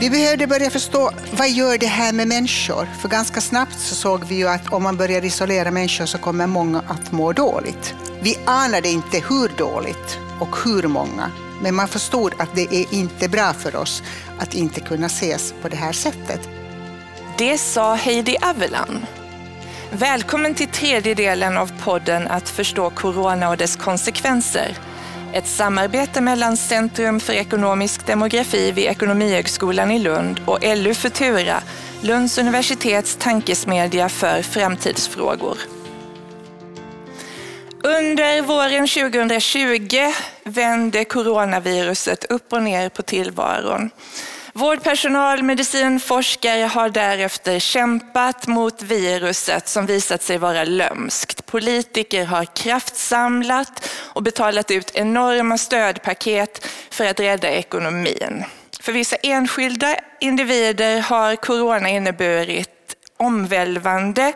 [0.00, 2.88] Vi behövde börja förstå vad gör det här med människor?
[3.00, 6.46] För ganska snabbt så såg vi ju att om man börjar isolera människor så kommer
[6.46, 7.94] många att må dåligt.
[8.22, 11.30] Vi anade inte hur dåligt och hur många,
[11.62, 14.02] men man förstod att det är inte bra för oss
[14.38, 16.48] att inte kunna ses på det här sättet.
[17.38, 19.06] Det sa Heidi Avelan.
[19.92, 24.78] Välkommen till tredje delen av podden Att förstå corona och dess konsekvenser.
[25.32, 31.62] Ett samarbete mellan Centrum för ekonomisk demografi vid Ekonomihögskolan i Lund och LU Futura,
[32.02, 35.58] Lunds universitets tankesmedja för framtidsfrågor.
[37.82, 39.96] Under våren 2020
[40.44, 43.90] vände coronaviruset upp och ner på tillvaron.
[44.60, 51.46] Vårdpersonal, medicinforskare har därefter kämpat mot viruset som visat sig vara lömskt.
[51.46, 58.44] Politiker har kraftsamlat och betalat ut enorma stödpaket för att rädda ekonomin.
[58.80, 64.32] För vissa enskilda individer har corona inneburit omvälvande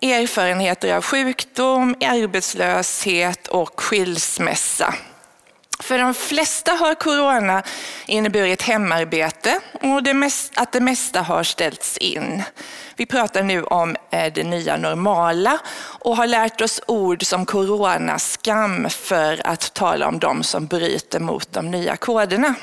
[0.00, 4.94] erfarenheter av sjukdom, arbetslöshet och skilsmässa.
[5.82, 7.62] För de flesta har corona
[8.06, 12.42] inneburit hemarbete och det mest, att det mesta har ställts in.
[12.96, 15.58] Vi pratar nu om eh, det nya normala
[16.00, 21.52] och har lärt oss ord som coronaskam för att tala om de som bryter mot
[21.52, 22.54] de nya koderna.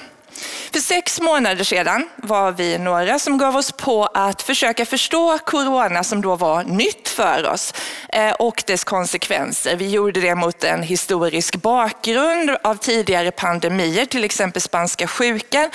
[0.71, 6.03] För sex månader sedan var vi några som gav oss på att försöka förstå corona
[6.03, 7.73] som då var nytt för oss
[8.13, 9.75] eh, och dess konsekvenser.
[9.75, 15.69] Vi gjorde det mot en historisk bakgrund av tidigare pandemier, till exempel spanska sjukan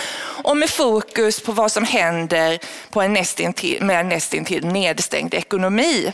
[0.45, 2.59] och med fokus på vad som händer
[2.91, 6.12] på en nästintill, med en nästintill nedstängd ekonomi.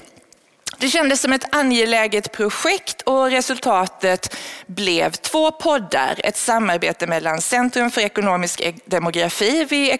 [0.81, 4.37] Det kändes som ett angeläget projekt och resultatet
[4.67, 6.21] blev två poddar.
[6.25, 9.99] Ett samarbete mellan Centrum för ekonomisk e- demografi vid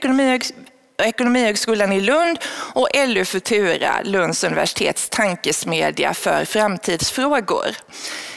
[0.99, 2.39] Ekonomihögskolan i Lund
[2.75, 7.77] och LU Futura, Lunds universitets tankesmedja för framtidsfrågor.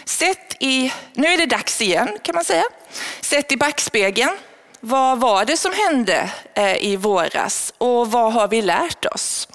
[0.06, 2.66] Sett i, nu är det dags igen kan man säga.
[3.22, 4.38] Sett i backspegeln,
[4.80, 9.48] vad var det som hände eh, i våras och vad har vi lärt oss?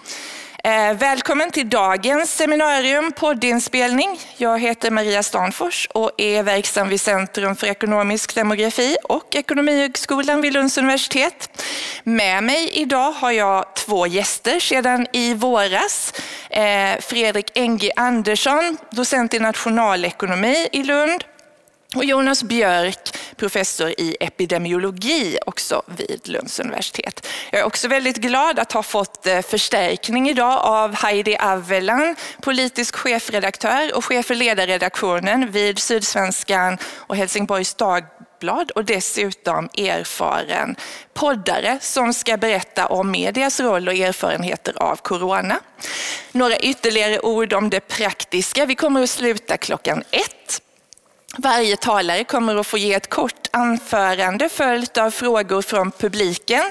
[0.69, 4.21] Eh, välkommen till dagens seminarium, poddinspelning.
[4.37, 10.53] Jag heter Maria Stanfors och är verksam vid Centrum för ekonomisk demografi och Ekonomihögskolan vid
[10.53, 11.63] Lunds universitet.
[12.03, 16.15] Med mig idag har jag två gäster sedan i våras.
[16.51, 21.25] Eh, Fredrik Engi Andersson, docent i nationalekonomi i Lund
[21.95, 27.27] och Jonas Björk, professor i epidemiologi också vid Lunds universitet.
[27.51, 32.97] Jag är också väldigt glad att ha fått eh, förstärkning idag av Heidi Avelan, politisk
[32.97, 40.77] chefredaktör och chef för ledarredaktionen vid Sydsvenskan och Helsingborgs Dagblad och dessutom erfaren
[41.15, 45.61] poddare som ska berätta om medias roll och erfarenheter av corona.
[46.33, 48.67] Några ytterligare ord om det praktiska.
[48.67, 50.63] Vi kommer att sluta klockan ett.
[51.37, 56.63] Varje talare kommer att få ge ett kort anförande följt av frågor från publiken.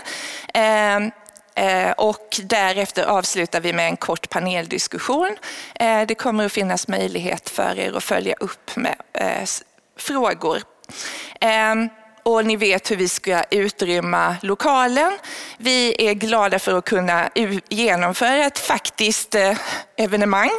[0.54, 1.12] Ehm,
[1.56, 5.38] eh, och därefter avslutar vi med en kort paneldiskussion.
[5.76, 9.44] Eh, det kommer att finnas möjlighet för er att följa upp med eh,
[9.98, 10.62] frågor.
[11.42, 11.90] Ehm,
[12.28, 15.18] och ni vet hur vi ska utrymma lokalen.
[15.58, 17.30] Vi är glada för att kunna
[17.70, 19.58] genomföra ett faktiskt eh,
[19.98, 20.50] evenemang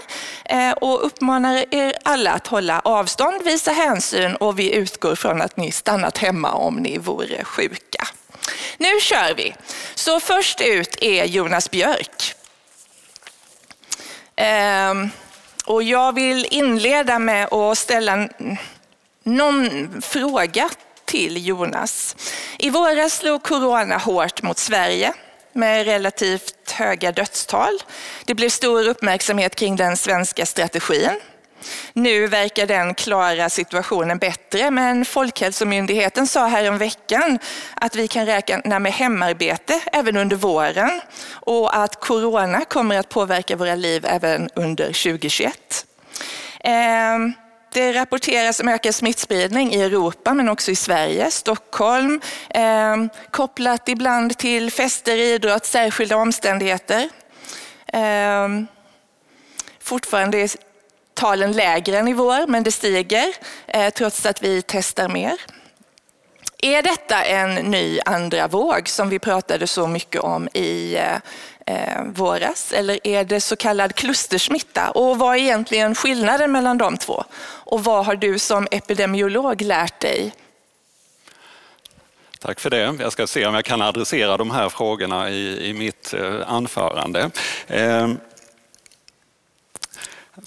[0.44, 5.56] eh, och uppmanar er alla att hålla avstånd, visa hänsyn och vi utgår från att
[5.56, 8.08] ni stannat hemma om ni vore sjuka.
[8.78, 9.54] Nu kör vi!
[9.94, 12.34] Så först ut är Jonas Björk.
[14.36, 15.10] Ehm,
[15.66, 18.28] och jag vill inleda med att ställa
[19.24, 20.70] någon fråga
[21.08, 22.16] till Jonas.
[22.58, 25.12] I våras slog corona hårt mot Sverige
[25.52, 27.78] med relativt höga dödstal.
[28.24, 31.20] Det blev stor uppmärksamhet kring den svenska strategin.
[31.92, 37.38] Nu verkar den klara situationen bättre, men Folkhälsomyndigheten sa häromveckan
[37.74, 41.00] att vi kan räkna med hemarbete även under våren
[41.30, 45.86] och att corona kommer att påverka våra liv även under 2021.
[47.72, 51.30] Det eh, rapporteras om ökad smittspridning i Europa men också i Sverige.
[51.30, 52.20] Stockholm,
[52.50, 52.96] eh,
[53.30, 57.08] kopplat ibland till fester, idrott, särskilda omständigheter.
[57.86, 58.48] Eh,
[59.80, 60.50] fortfarande är
[61.14, 63.34] talen lägre än i vår, men det stiger
[63.66, 65.36] eh, trots att vi testar mer.
[66.62, 71.16] Är detta en ny andra våg som vi pratade så mycket om i eh,
[71.68, 74.90] eh, våras eller är det så kallad klustersmitta?
[74.90, 77.24] Och vad är egentligen skillnaden mellan de två?
[77.44, 80.32] Och vad har du som epidemiolog lärt dig?
[82.40, 82.96] Tack för det.
[83.00, 87.30] Jag ska se om jag kan adressera de här frågorna i, i mitt eh, anförande.
[87.66, 88.08] Eh,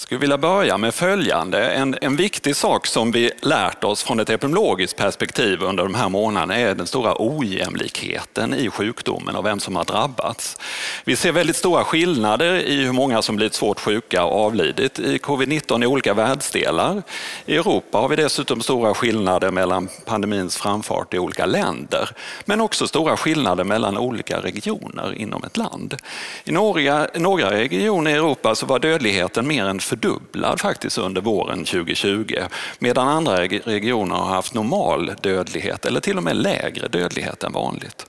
[0.01, 1.71] skulle vilja börja med följande.
[1.71, 6.09] En, en viktig sak som vi lärt oss från ett epidemiologiskt perspektiv under de här
[6.09, 10.57] månaderna är den stora ojämlikheten i sjukdomen och vem som har drabbats.
[11.06, 15.18] Vi ser väldigt stora skillnader i hur många som blivit svårt sjuka och avlidit i
[15.18, 17.03] covid-19 i olika världsdelar.
[17.45, 22.09] I Europa har vi dessutom stora skillnader mellan pandemins framfart i olika länder,
[22.45, 25.95] men också stora skillnader mellan olika regioner inom ett land.
[26.44, 31.66] I några, några regioner i Europa så var dödligheten mer än fördubblad faktiskt under våren
[31.66, 32.36] 2020
[32.80, 38.06] medan andra regioner har haft normal dödlighet eller till och med lägre dödlighet än vanligt.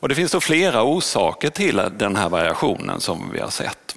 [0.00, 3.90] Och det finns då flera orsaker till den här variationen som vi har sett.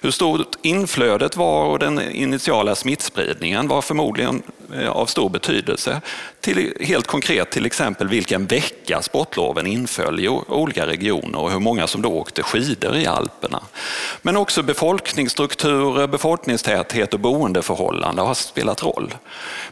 [0.00, 4.42] Hur stort inflödet var och den initiala smittspridningen var förmodligen
[4.74, 6.00] eh, av stor betydelse.
[6.40, 11.86] Till, helt konkret till exempel vilken vecka sportloven inföll i olika regioner och hur många
[11.86, 13.62] som då åkte skidor i Alperna.
[14.22, 19.14] Men också befolkningsstrukturer, befolkningstäthet och boendeförhållanden har spelat roll.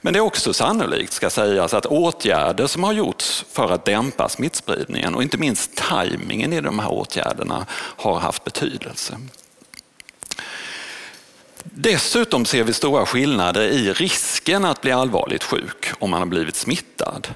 [0.00, 4.28] Men det är också sannolikt, ska sägas, att åtgärder som har gjorts för att dämpa
[4.28, 9.18] smittspridningen och inte minst tajmingen i de här åtgärderna har haft betydelse.
[11.64, 16.56] Dessutom ser vi stora skillnader i risken att bli allvarligt sjuk om man har blivit
[16.56, 17.28] smittad.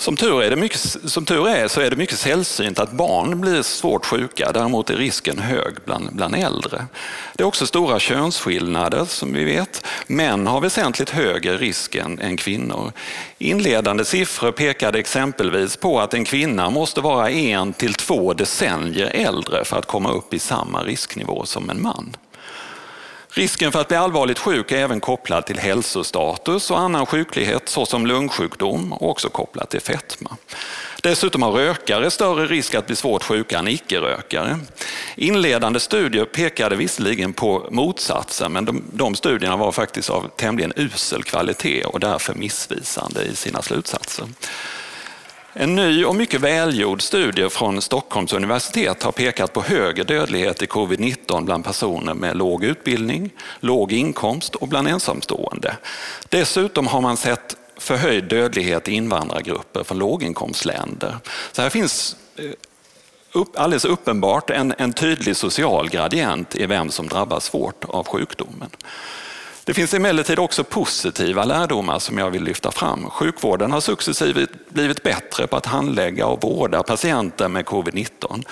[0.00, 3.40] Som tur, är det mycket, som tur är så är det mycket sällsynt att barn
[3.40, 4.52] blir svårt sjuka.
[4.52, 6.86] Däremot är risken hög bland, bland äldre.
[7.34, 9.86] Det är också stora könsskillnader som vi vet.
[10.06, 12.92] Män har väsentligt högre risk än, än kvinnor.
[13.38, 19.64] Inledande siffror pekade exempelvis på att en kvinna måste vara en till två decennier äldre
[19.64, 22.16] för att komma upp i samma risknivå som en man.
[23.30, 28.06] Risken för att bli allvarligt sjuk är även kopplad till hälsostatus och annan sjuklighet såsom
[28.06, 30.36] lungsjukdom och också kopplad till fetma.
[31.02, 34.58] Dessutom har rökare större risk att bli svårt sjuka än icke-rökare.
[35.16, 41.22] Inledande studier pekade visserligen på motsatsen men de, de studierna var faktiskt av tämligen usel
[41.22, 44.26] kvalitet och därför missvisande i sina slutsatser.
[45.60, 50.66] En ny och mycket välgjord studie från Stockholms universitet har pekat på högre dödlighet i
[50.66, 55.76] covid-19 bland personer med låg utbildning, låg inkomst och bland ensamstående.
[56.28, 61.16] Dessutom har man sett förhöjd dödlighet i invandrargrupper från låginkomstländer.
[61.52, 62.50] Så här finns eh,
[63.32, 68.70] upp, alldeles uppenbart en, en tydlig social gradient i vem som drabbas svårt av sjukdomen.
[69.68, 73.10] Det finns emellertid också positiva lärdomar som jag vill lyfta fram.
[73.10, 78.44] Sjukvården har successivt blivit bättre på att handlägga och vårda patienter med covid-19.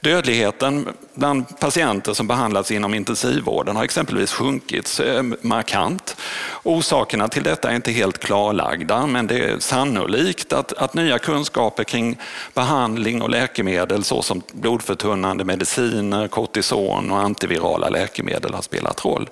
[0.00, 6.16] Dödligheten bland patienter som behandlats inom intensivvården har exempelvis sjunkit eh, markant.
[6.62, 11.84] Orsakerna till detta är inte helt klarlagda men det är sannolikt att, att nya kunskaper
[11.84, 12.18] kring
[12.54, 19.28] behandling och läkemedel såsom blodförtunnande mediciner, kortison och antivirala läkemedel har spelat roll.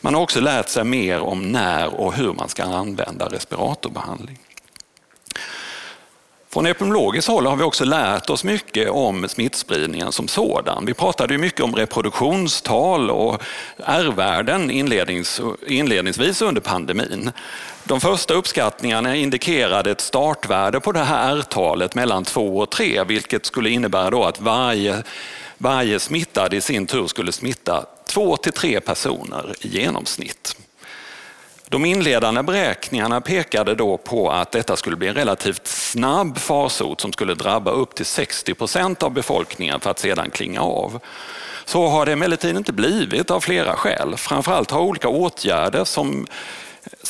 [0.00, 4.38] Man har också lärt sig mer om när och hur man ska använda respiratorbehandling.
[6.52, 10.86] Från epidemiologiskt håll har vi också lärt oss mycket om smittspridningen som sådan.
[10.86, 13.42] Vi pratade mycket om reproduktionstal och
[13.86, 17.30] R-värden inlednings, inledningsvis under pandemin.
[17.84, 23.46] De första uppskattningarna indikerade ett startvärde på det här R-talet mellan 2 och 3, vilket
[23.46, 25.02] skulle innebära då att varje,
[25.58, 30.56] varje smittad i sin tur skulle smitta två till tre personer i genomsnitt.
[31.68, 37.12] De inledande beräkningarna pekade då på att detta skulle bli en relativt snabb farsot som
[37.12, 41.00] skulle drabba upp till 60 procent av befolkningen för att sedan klinga av.
[41.64, 44.16] Så har det emellertid inte blivit av flera skäl.
[44.16, 46.26] Framförallt har olika åtgärder som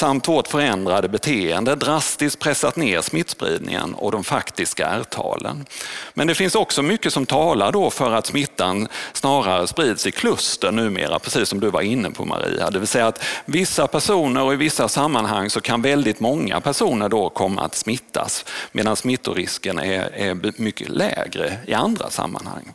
[0.01, 5.67] samt vårt förändrade beteende drastiskt pressat ner smittspridningen och de faktiska R-talen.
[6.15, 10.73] Men det finns också mycket som talar då för att smittan snarare sprids i kluster
[10.73, 12.71] numera, precis som du var inne på Maria.
[12.71, 17.09] Det vill säga att vissa personer och i vissa sammanhang så kan väldigt många personer
[17.09, 22.73] då komma att smittas medan smittorisken är, är mycket lägre i andra sammanhang.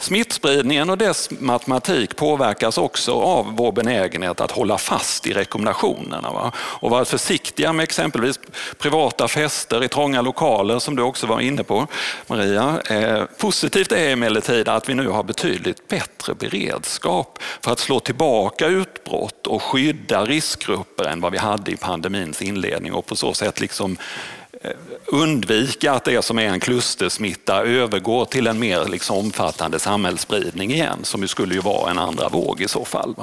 [0.00, 6.52] Smittspridningen och dess matematik påverkas också av vår benägenhet att hålla fast i rekommendationerna va?
[6.56, 8.40] och vara försiktiga med exempelvis
[8.78, 11.86] privata fester i trånga lokaler som du också var inne på
[12.26, 12.80] Maria.
[12.90, 18.66] Eh, positivt är emellertid att vi nu har betydligt bättre beredskap för att slå tillbaka
[18.66, 23.60] utbrott och skydda riskgrupper än vad vi hade i pandemins inledning och på så sätt
[23.60, 23.96] liksom
[25.12, 30.98] undvika att det som är en klustersmitta övergår till en mer liksom omfattande samhällsspridning igen,
[31.02, 33.14] som ju skulle ju vara en andra våg i så fall.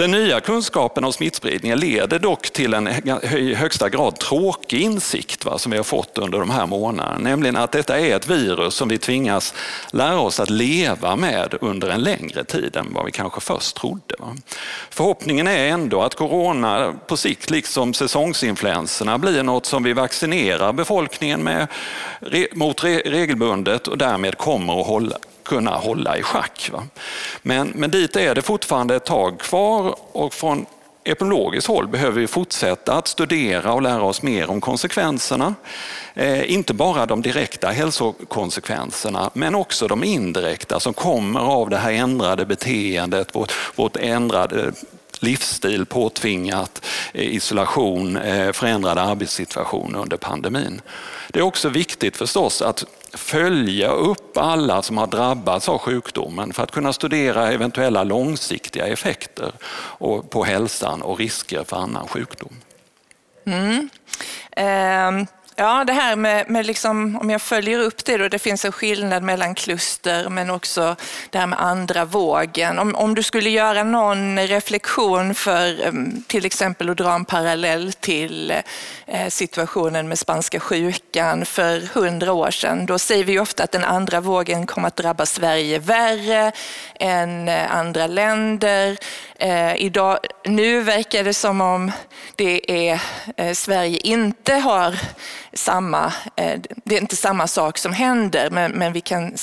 [0.00, 2.88] Den nya kunskapen om smittspridningen leder dock till en
[3.36, 7.18] i högsta grad tråkig insikt va, som vi har fått under de här månaderna.
[7.18, 9.54] Nämligen att detta är ett virus som vi tvingas
[9.90, 14.14] lära oss att leva med under en längre tid än vad vi kanske först trodde.
[14.18, 14.36] Va.
[14.90, 21.42] Förhoppningen är ändå att corona på sikt, liksom säsongsinfluenserna, blir något som vi vaccinerar befolkningen
[21.42, 21.66] med,
[22.52, 26.70] mot regelbundet och därmed kommer att hålla, kunna hålla i schack.
[26.72, 26.82] Va?
[27.42, 30.66] Men, men dit är det fortfarande ett tag kvar och från
[31.04, 35.54] epidemiologiskt håll behöver vi fortsätta att studera och lära oss mer om konsekvenserna.
[36.14, 41.92] Eh, inte bara de direkta hälsokonsekvenserna men också de indirekta som kommer av det här
[41.92, 44.72] ändrade beteendet, vårt, vårt ändrade
[45.20, 50.80] livsstil, påtvingat eh, isolation, eh, förändrad arbetssituation under pandemin.
[51.28, 56.62] Det är också viktigt förstås att följa upp alla som har drabbats av sjukdomen för
[56.62, 59.52] att kunna studera eventuella långsiktiga effekter
[60.30, 62.52] på hälsan och risker för annan sjukdom.
[63.44, 63.88] Mm.
[65.18, 65.26] Um
[65.60, 68.72] Ja, det här med, med liksom, om jag följer upp det då, det finns en
[68.72, 70.96] skillnad mellan kluster men också
[71.30, 72.78] det här med andra vågen.
[72.78, 75.92] Om, om du skulle göra någon reflektion för
[76.26, 78.50] till exempel att dra en parallell till
[79.06, 82.86] eh, situationen med spanska sjukan för hundra år sedan.
[82.86, 86.52] Då säger vi ofta att den andra vågen kommer att drabba Sverige värre
[87.00, 88.98] än eh, andra länder.
[89.34, 91.92] Eh, idag, nu verkar det som om
[92.36, 93.00] det är,
[93.36, 94.98] eh, Sverige inte har
[95.52, 99.36] samma, eh, det är inte samma sak som händer, men, men vi kan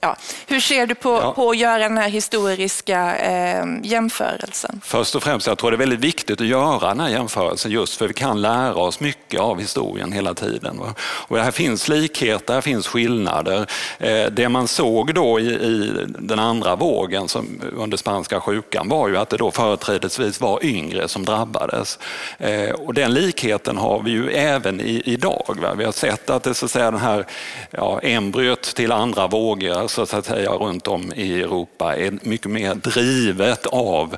[0.00, 0.16] Ja.
[0.46, 1.32] Hur ser du på, ja.
[1.32, 4.80] på att göra den här historiska eh, jämförelsen?
[4.84, 7.96] Först och främst, jag tror det är väldigt viktigt att göra den här jämförelsen just
[7.96, 10.78] för vi kan lära oss mycket av historien hela tiden.
[10.78, 10.94] Va?
[11.00, 13.66] Och här finns likheter, här finns skillnader.
[13.98, 19.08] Eh, det man såg då i, i, den andra vågen som, under spanska sjukan var
[19.08, 21.98] ju att det då företrädesvis var yngre som drabbades.
[22.38, 25.56] Eh, och den likheten har vi ju även i, idag.
[25.62, 25.74] Va?
[25.74, 27.26] Vi har sett att det så att säga, den här
[27.70, 32.74] ja, embryot till andra vågor så att säga runt om i Europa är mycket mer
[32.74, 34.16] drivet av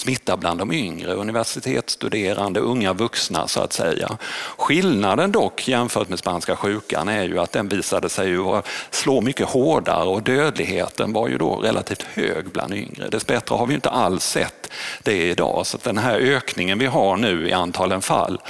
[0.00, 4.18] smitta bland de yngre, universitetsstuderande, unga vuxna så att säga.
[4.56, 9.48] Skillnaden dock jämfört med spanska sjukan är ju att den visade sig ju slå mycket
[9.48, 13.08] hårdare och dödligheten var ju då relativt hög bland yngre.
[13.08, 14.72] Dessbättre har vi inte alls sett
[15.02, 18.40] det idag så den här ökningen vi har nu i antalen fall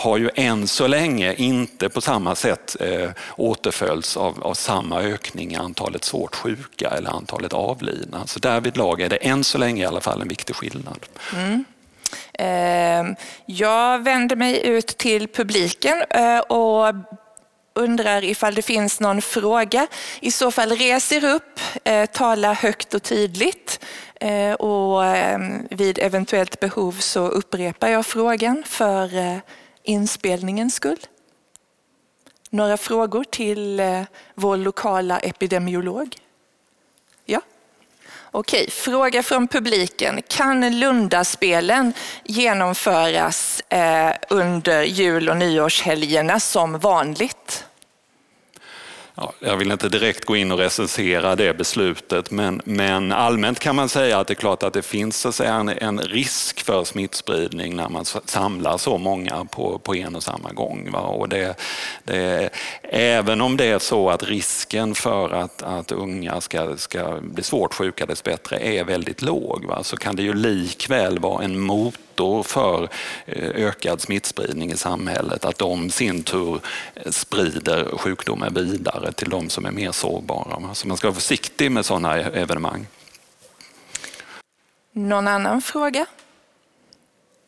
[0.00, 5.52] har ju än så länge inte på samma sätt eh, återföljts av, av samma ökning
[5.52, 8.26] i antalet svårt sjuka eller antalet avlidna.
[8.26, 11.06] Så därvidlag är det än så länge i alla fall en viktig skillnad.
[11.34, 11.64] Mm.
[12.32, 13.16] Eh,
[13.46, 16.94] jag vänder mig ut till publiken eh, och
[17.74, 19.86] undrar ifall det finns någon fråga.
[20.20, 23.84] I så fall res er upp, eh, tala högt och tydligt
[24.20, 25.38] eh, och eh,
[25.70, 29.36] vid eventuellt behov så upprepar jag frågan för eh,
[29.82, 31.06] inspelningens skull.
[32.50, 34.02] Några frågor till eh,
[34.34, 36.16] vår lokala epidemiolog?
[37.24, 37.40] Ja?
[38.30, 40.22] Okej, fråga från publiken.
[40.28, 41.92] Kan Lundaspelen
[42.24, 47.64] genomföras eh, under jul och nyårshelgerna som vanligt?
[49.14, 53.76] Ja, jag vill inte direkt gå in och recensera det beslutet men, men allmänt kan
[53.76, 57.76] man säga att det är klart att det finns så en, en, risk för smittspridning
[57.76, 60.90] när man samlar så många på, på en och samma gång.
[60.90, 61.00] Va?
[61.00, 61.60] Och det,
[62.04, 62.50] det,
[62.82, 67.74] även om det är så att risken för att, att unga ska, ska bli svårt
[67.74, 69.84] sjuka dessbättre är väldigt låg va?
[69.84, 72.88] så kan det ju likväl vara en mot motor för
[73.26, 75.44] eh, ökad smittspridning i samhället.
[75.44, 76.60] Att de sin tur
[76.94, 80.74] eh, sprider sjukdomen vidare till de som är mer sårbara.
[80.74, 82.86] Så man ska vara försiktig med sådana evenemang.
[84.92, 86.06] Någon annan fråga?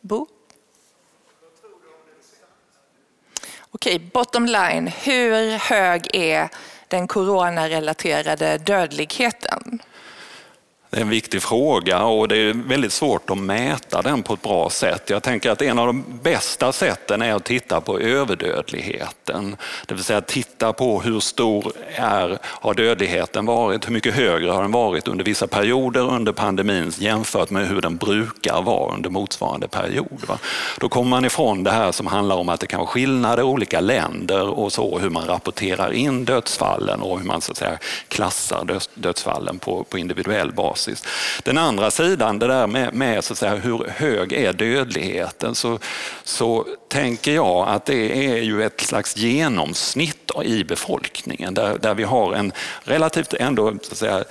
[0.01, 0.27] Bo?
[3.71, 4.87] Okej, bottom line.
[4.87, 6.49] Hur hög är
[6.89, 9.83] den coronarelaterade dödligheten?
[10.93, 14.43] Det är en viktig fråga och det är väldigt svårt att mäta den på ett
[14.43, 15.11] bra sätt.
[15.11, 19.57] Jag tänker att en av de bästa sätten är att titta på överdödligheten.
[19.87, 24.63] Det vill säga titta på hur stor är, har dödligheten varit, hur mycket högre har
[24.63, 29.69] den varit under vissa perioder under pandemin jämfört med hur den brukar vara under motsvarande
[29.69, 30.23] period.
[30.29, 30.39] Va?
[30.79, 33.47] Då kommer man ifrån det här som handlar om att det kan vara skillnader i
[33.47, 37.79] olika länder och så hur man rapporterar in dödsfallen och hur man så att säga,
[38.09, 41.05] klassar dödsfallen på, på individuell basis basis.
[41.43, 45.79] Den andra sidan, det där med, med så att säga, hur hög är dödligheten, så,
[46.25, 52.03] så tänker jag att det är ju ett slags genomsnitt i befolkningen där, där vi
[52.03, 52.53] har en
[52.85, 54.25] relativt ändå så att säga,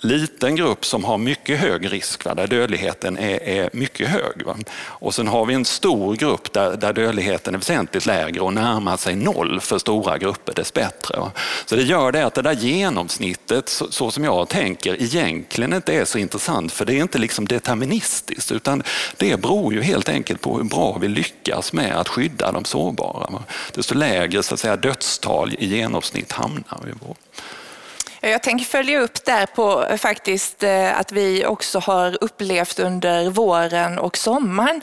[0.00, 4.42] liten grupp som har mycket hög risk, va, där dödligheten är, är mycket hög.
[4.46, 4.56] Va.
[4.78, 8.96] Och sen har vi en stor grupp där, där dödligheten är väsentligt lägre och närmar
[8.96, 11.18] sig noll för stora grupper dessbättre.
[11.18, 11.32] Va.
[11.66, 15.94] Så det gör det att det där genomsnittet, så, så, som jag tänker, egentligen inte
[15.94, 18.82] är så intressant för det är inte liksom deterministiskt utan
[19.16, 23.30] det beror ju helt enkelt på hur bra vi lyckas med att skydda de sårbara.
[23.30, 23.42] Va.
[23.74, 27.16] Desto lägre så att säga, dödstal i genomsnitt hamnar vi på.
[28.20, 32.78] Eh, jag tänker följa upp där på eh, faktiskt eh, att vi också har upplevt
[32.78, 34.82] under våren och sommaren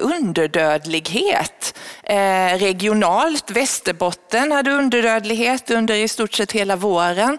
[0.00, 1.78] underdödlighet.
[2.58, 7.38] Regionalt, Västerbotten hade underdödlighet under i stort sett hela våren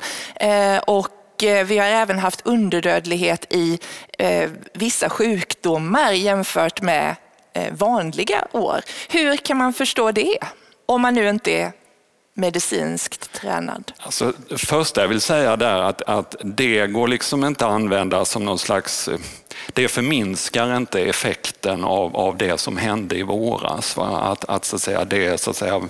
[0.85, 3.79] och vi har även haft underdödlighet i
[4.73, 7.15] vissa sjukdomar jämfört med
[7.71, 8.81] vanliga år.
[9.09, 10.37] Hur kan man förstå det?
[10.85, 11.71] Om man nu inte är
[12.39, 13.91] medicinskt tränad?
[13.97, 18.45] Alltså, först jag vill säga där att, att det går liksom inte att använda som
[18.45, 19.09] någon slags
[19.73, 23.97] det förminskar inte effekten av, av det som hände i våras.
[23.97, 24.19] Va?
[24.19, 25.81] Att, att, så att säga, det, så att säga,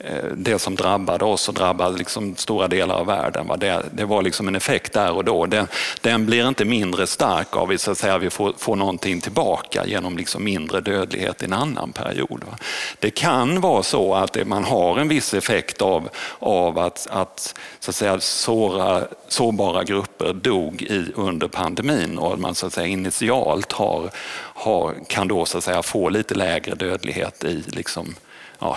[0.00, 3.56] Eh, det som drabbade oss och drabbade liksom stora delar av världen, va?
[3.56, 5.46] Det, det var liksom en effekt där och då.
[5.46, 5.66] Den,
[6.00, 9.86] den blir inte mindre stark av att, så att säga, vi får, får någonting tillbaka
[9.86, 12.44] genom liksom mindre dödlighet i en annan period.
[12.46, 12.58] Va?
[12.98, 17.90] Det kan vara så att man har en viss effekt av, av att, att, så
[17.90, 22.86] att säga, såra, sårbara grupper dog i, under pandemin och att man så att säga,
[22.86, 28.14] initialt har, har, kan då så att säga få lite lägre dödlighet i, liksom,
[28.58, 28.76] ja,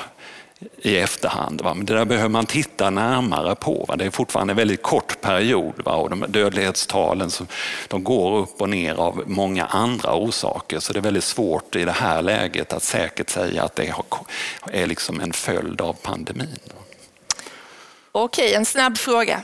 [0.78, 1.62] i efterhand.
[1.62, 1.74] Va?
[1.74, 3.86] Men det där behöver man titta närmare på.
[3.88, 3.96] Va?
[3.96, 5.92] Det är fortfarande en väldigt kort period va?
[5.92, 7.30] och de dödlighetstalen
[7.88, 11.86] de går upp och ner av många andra orsaker så det är väldigt svårt i
[11.86, 13.94] det här läget att säkert säga att det
[14.72, 16.60] är liksom en följd av pandemin.
[18.12, 19.44] Okej, en snabb fråga.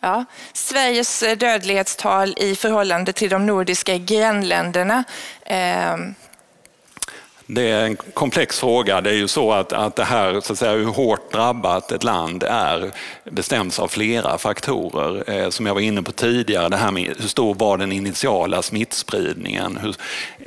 [0.00, 0.24] Ja.
[0.52, 5.04] Sveriges dödlighetstal i förhållande till de nordiska grannländerna.
[5.46, 6.14] Ehm,
[7.50, 9.00] det är en komplex fråga.
[9.00, 12.04] Det är ju så att, att det här, så att säga, hur hårt drabbat ett
[12.04, 12.90] land är
[13.24, 15.30] bestäms av flera faktorer.
[15.30, 18.62] Eh, som jag var inne på tidigare, det här med hur stor var den initiala
[18.62, 19.78] smittspridningen?
[19.82, 19.96] Hur,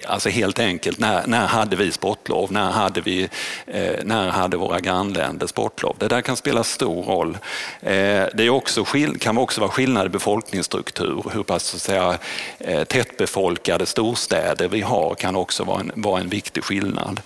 [0.07, 2.51] alltså helt enkelt, när, när hade vi sportlov?
[2.51, 3.29] När hade, vi,
[3.67, 5.95] eh, när hade våra grannländer sportlov?
[5.99, 7.37] Det där kan spela stor roll.
[7.81, 8.85] Eh, det är också,
[9.19, 11.23] kan också vara skillnad i befolkningsstruktur.
[11.33, 12.17] Hur pass så att säga,
[12.59, 17.21] eh, tättbefolkade storstäder vi har kan också vara en, vara en viktig skillnad skillnad.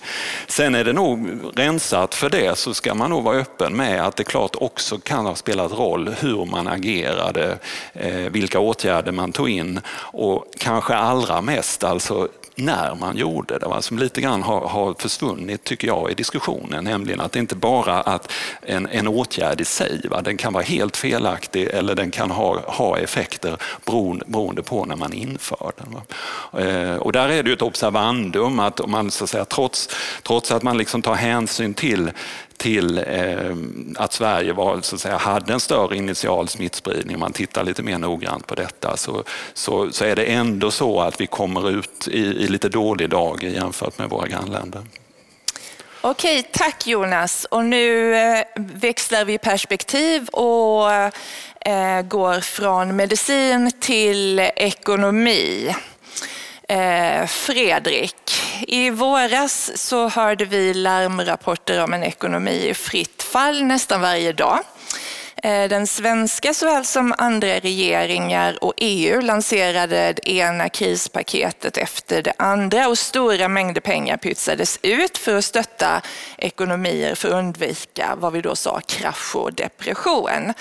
[0.46, 4.16] Sen är det nog rensat för det så ska man nog vara öppen med att
[4.16, 7.58] det klart också kan ha spelat roll hur man agerade,
[7.92, 9.80] eh, vilka åtgärder man tog in
[10.12, 13.82] och kanske allra mest alltså när man gjorde det, va?
[13.82, 18.00] som lite grann har, har försvunnit tycker jag i diskussionen, nämligen att det inte bara
[18.00, 20.22] att en, en åtgärd i sig, va?
[20.22, 24.96] den kan vara helt felaktig eller den kan ha, ha effekter beroende, beroende på när
[24.96, 25.96] man inför den.
[26.66, 29.88] Eh, och där är det ju ett observandum att om man så att säga, trots,
[30.22, 32.10] trots att man liksom tar hänsyn till
[32.56, 33.56] till eh,
[33.96, 37.82] att Sverige var, så att säga, hade en större initial smittspridning, om man tittar lite
[37.82, 42.08] mer noggrant på detta, så, så, så är det ändå så att vi kommer ut
[42.08, 44.82] i, i lite dålig dag jämfört med våra grannländer.
[46.00, 47.44] Okej, tack Jonas.
[47.44, 50.92] Och nu eh, växlar vi perspektiv och
[51.60, 55.74] eh, går från medicin till ekonomi.
[56.68, 64.00] Eh, Fredrik, i våras så hörde vi larmrapporter om en ekonomi i fritt fall nästan
[64.00, 64.58] varje dag.
[65.42, 72.32] Eh, den svenska såväl som andra regeringar och EU lanserade det ena krispaketet efter det
[72.36, 76.02] andra och stora mängder pengar pytsades ut för att stötta
[76.38, 80.54] ekonomier för att undvika vad vi då sa krasch och depression.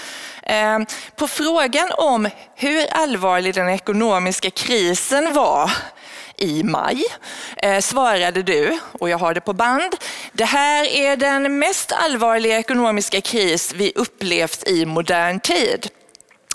[0.44, 0.80] Eh,
[1.16, 5.72] på frågan om hur allvarlig den ekonomiska krisen var
[6.38, 7.04] i maj
[7.58, 9.96] eh, svarade du, och jag har det på band,
[10.32, 15.90] det här är den mest allvarliga ekonomiska kris vi upplevt i modern tid.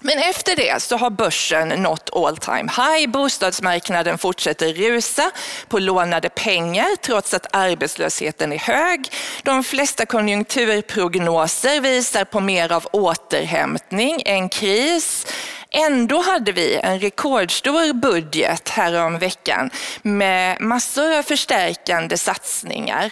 [0.03, 3.11] Men efter det så har börsen nått all time high.
[3.11, 5.31] Bostadsmarknaden fortsätter rusa
[5.69, 9.13] på lånade pengar trots att arbetslösheten är hög.
[9.43, 15.27] De flesta konjunkturprognoser visar på mer av återhämtning än kris.
[15.73, 19.71] Ändå hade vi en rekordstor budget härom veckan
[20.03, 23.11] med massor av förstärkande satsningar.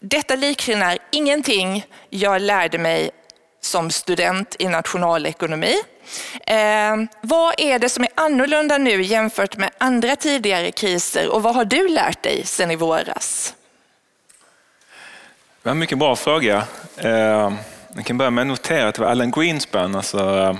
[0.00, 3.10] Detta liknar ingenting jag lärde mig
[3.60, 5.74] som student i nationalekonomi.
[6.46, 11.54] Eh, vad är det som är annorlunda nu jämfört med andra tidigare kriser och vad
[11.54, 13.54] har du lärt dig sedan i våras?
[15.62, 16.64] Det var en mycket bra fråga.
[16.96, 17.52] Eh,
[17.94, 20.58] jag kan börja med att notera att det var Alan Greenspan, alltså ehm,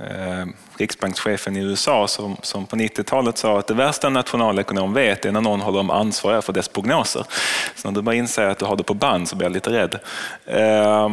[0.00, 0.46] eh,
[0.78, 5.32] riksbankschefen i USA som, som på 90-talet sa att det värsta en nationalekonom vet är
[5.32, 7.24] när någon håller dem ansvariga för dess prognoser.
[7.76, 9.70] Så när du bara inser att du har det på band så blir jag lite
[9.70, 9.98] rädd.
[10.46, 11.10] Eh,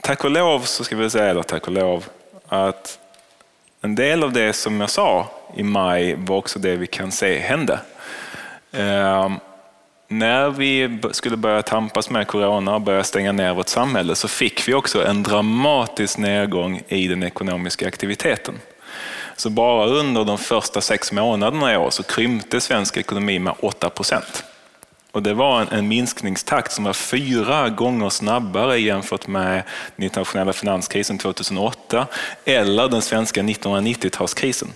[0.00, 2.04] tack och lov så ska vi säga, eller tack och lov,
[2.48, 2.98] att
[3.80, 7.38] en del av det som jag sa i maj var också det vi kan se
[7.38, 7.80] hände.
[8.72, 9.30] Eh,
[10.12, 14.68] när vi skulle börja tampas med corona och börja stänga ner vårt samhälle så fick
[14.68, 18.54] vi också en dramatisk nedgång i den ekonomiska aktiviteten.
[19.36, 23.90] Så bara under de första sex månaderna i år så krympte svensk ekonomi med 8
[23.90, 24.44] procent.
[25.12, 29.62] Och det var en, en minskningstakt som var fyra gånger snabbare jämfört med
[29.96, 32.06] den internationella finanskrisen 2008
[32.44, 34.68] eller den svenska 1990-talskrisen.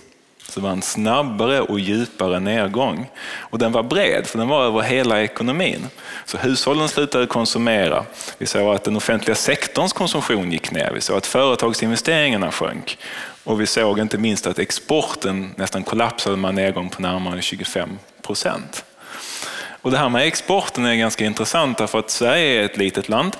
[0.49, 3.09] Så det var en snabbare och djupare nedgång.
[3.37, 5.87] Och den var bred, för den var över hela ekonomin.
[6.25, 8.05] Så hushållen slutade konsumera.
[8.37, 10.91] Vi såg att den offentliga sektorns konsumtion gick ner.
[10.93, 12.97] Vi såg att företagsinvesteringarna sjönk.
[13.43, 17.99] Och vi såg inte minst att exporten nästan kollapsade med en nedgång på närmare 25
[18.21, 18.85] procent.
[19.81, 23.35] Och det här med exporten är ganska intressant därför att Sverige är ett litet land.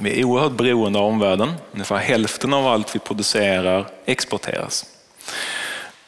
[0.00, 1.52] Vi är oerhört beroende av omvärlden.
[1.72, 4.86] Ungefär hälften av allt vi producerar exporteras.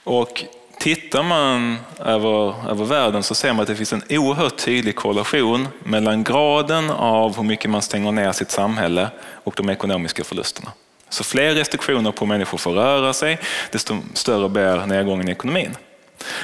[0.09, 0.45] Och
[0.79, 5.69] tittar man över, över världen så ser man att det finns en oerhört tydlig korrelation
[5.85, 9.11] mellan graden av hur mycket man stänger ner sitt samhälle
[9.45, 10.73] och de ekonomiska förlusterna.
[11.09, 13.39] Så fler restriktioner på människor får röra sig,
[13.71, 15.77] desto större blir nedgången i ekonomin.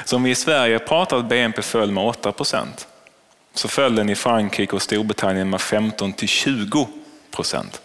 [0.05, 2.87] Så om vi i Sverige pratar att BNP föll med 8 procent,
[3.53, 6.87] så föll den i Frankrike och Storbritannien med 15 till 20
[7.31, 7.81] procent.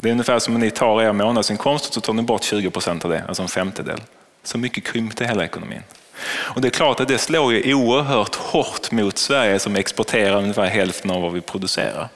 [0.00, 2.70] Det är ungefär som om ni tar er månadsinkomst och så tar ni bort 20
[2.70, 4.00] procent av det, alltså en femtedel.
[4.46, 5.82] Så mycket krympte hela ekonomin.
[6.28, 10.66] Och det är klart att det slår ju oerhört hårt mot Sverige som exporterar ungefär
[10.66, 12.08] hälften av vad vi producerar.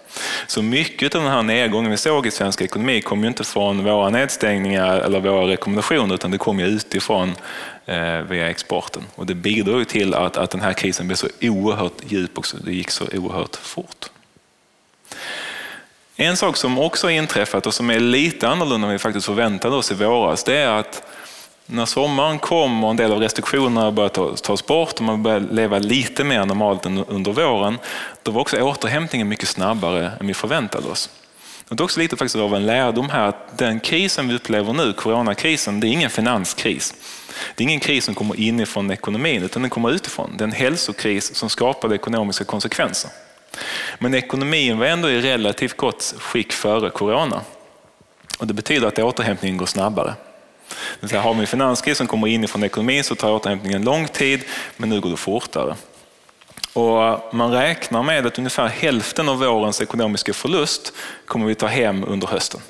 [0.47, 3.85] Så mycket av den här nedgången vi såg i svensk ekonomi kom ju inte från
[3.85, 7.35] våra nedstängningar eller våra rekommendationer utan det kom ju utifrån
[7.87, 9.03] eh, via exporten.
[9.15, 12.73] Och det bidrog till att, att den här krisen blev så oerhört djup och det
[12.73, 14.11] gick så oerhört fort.
[16.17, 19.77] En sak som också har inträffat och som är lite annorlunda än vi faktiskt förväntade
[19.77, 21.03] oss i våras, det är att
[21.73, 25.79] när sommaren kom och en del av restriktionerna började tas bort och man började leva
[25.79, 27.79] lite mer normalt än under våren,
[28.23, 31.11] då var också återhämtningen mycket snabbare än vi förväntade oss.
[31.69, 34.93] Det är också lite faktiskt av en lärdom här att den krisen vi upplever nu,
[34.93, 36.95] coronakrisen, det är ingen finanskris.
[37.55, 40.31] Det är ingen kris som kommer inifrån ekonomin utan den kommer utifrån.
[40.37, 43.11] Det är en hälsokris som skapade ekonomiska konsekvenser.
[43.99, 47.41] Men ekonomin var ändå i relativt gott skick före corona.
[48.39, 50.15] Och det betyder att återhämtningen går snabbare.
[51.01, 54.43] Det har vi en finanskris som kommer inifrån ekonomin så tar återhämtningen lång tid,
[54.77, 55.75] men nu går det fortare.
[56.73, 60.93] Och man räknar med att ungefär hälften av vårens ekonomiska förlust
[61.27, 62.61] kommer vi ta hem under hösten.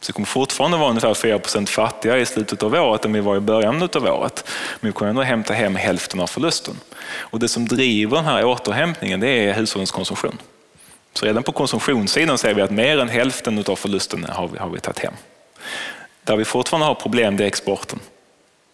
[0.00, 3.20] Så vi kommer fortfarande vara ungefär 4 procent fattigare i slutet av året än vi
[3.20, 4.44] var i början av året.
[4.80, 6.74] Men vi kommer ändå hämta hem hälften av förlusten.
[7.18, 10.38] Och det som driver den här återhämtningen det är hushållens konsumtion.
[11.12, 14.68] Så redan på konsumtionssidan ser vi att mer än hälften av förlusten har vi, har
[14.68, 15.14] vi tagit hem.
[16.28, 17.98] Där vi fortfarande har problem det är exporten.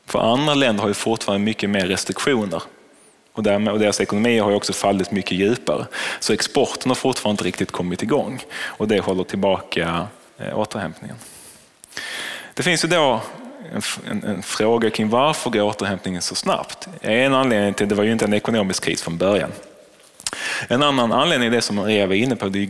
[0.07, 2.63] För andra länder har ju fortfarande mycket mer restriktioner.
[3.33, 5.87] Och, därmed, och deras ekonomi har ju också fallit mycket djupare.
[6.21, 8.45] Så exporten har fortfarande inte riktigt kommit igång.
[8.63, 10.07] Och det håller tillbaka
[10.39, 11.17] eh, återhämtningen.
[12.55, 13.21] Det finns ju då
[13.75, 16.89] en, en, en, fråga kring varför går återhämtningen så snabbt?
[17.01, 19.53] En anledning till det var ju inte en ekonomisk kris från början.
[20.69, 22.67] En annan anledning är det som Maria var inne på, det är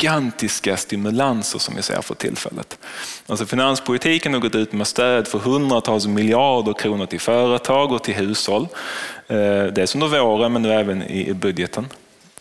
[0.00, 2.78] gigantiska stimulanser som vi ser för tillfället.
[3.26, 8.14] Alltså finanspolitiken har gått ut med stöd för hundratals miljarder kronor till företag och till
[8.14, 8.68] hushåll.
[9.28, 11.88] Eh, dels under våren men nu även i budgeten.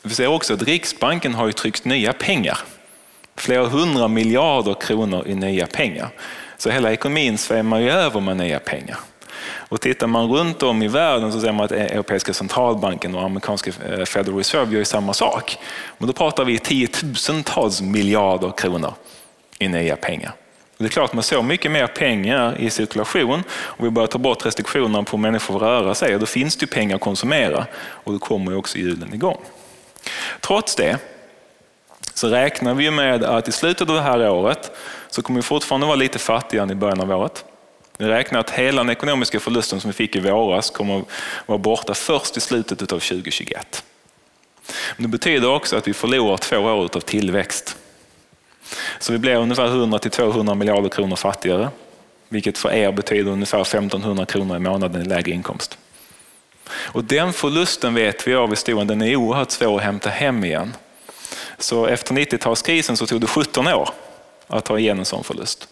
[0.02, 2.58] Vi ser också att Riksbanken har tryckt nya pengar.
[3.36, 6.10] Flera hundra miljarder kronor i nya pengar.
[6.58, 8.98] Så hela ekonomin svämmar ju över med nya pengar.
[9.70, 13.24] Och tittar man runt om i världen så ser man att e- Europeiska centralbanken och
[13.24, 15.58] amerikanska eh, Federal Reserve gör samma sak.
[15.98, 18.94] Men då pratar vi tiotusentals miljarder kronor
[19.60, 20.32] i nya pengar.
[20.78, 24.18] Och det är klart, med så mycket mer pengar i cirkulation och vi börjar ta
[24.18, 28.20] bort restriktionerna på människor att röra sig, då finns det pengar att konsumera och då
[28.20, 29.38] kommer också hjulen igång.
[30.40, 30.98] Trots det
[32.14, 34.72] så räknar vi med att i slutet av det här året
[35.10, 37.46] så kommer vi fortfarande vara lite fattigare än i början av året.
[38.02, 41.06] Vi räknar att hela den ekonomiska förlusten som vi fick i våras kommer att
[41.46, 43.84] vara borta först i slutet av 2021.
[44.96, 47.78] Men det betyder också att vi förlorar två år av tillväxt.
[49.00, 51.70] Så vi blir ungefär 100-200 miljarder kronor fattigare,
[52.30, 55.78] vilket för er betyder ungefär 1500 kronor i månaden i lägre inkomst.
[56.70, 60.76] Och den förlusten vet vi av historien, den är oerhört svår att hämta hem igen.
[61.58, 63.90] Så efter 90-talskrisen så tog det 17 år
[64.48, 65.68] att ta igen en sån förlust.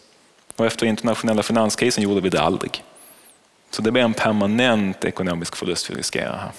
[0.58, 2.84] Och efter internationella finanskrisen gjorde vi det aldrig.
[3.70, 6.50] Så det blir en permanent ekonomisk förlust vi riskerar här.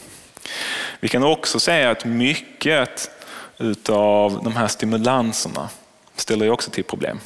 [1.00, 3.12] Vi kan också säga att mycket
[3.58, 5.70] utav de här stimulanserna
[6.16, 7.20] ställer ju också till problem.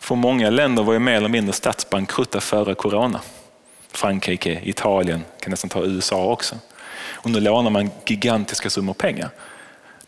[0.00, 3.20] För många länder var ju mer eller mindre statsbankrutta före corona.
[3.92, 6.56] Frankrike, Italien, kan nästan ta USA också.
[7.12, 9.30] Och nu lånar man gigantiska summor pengar.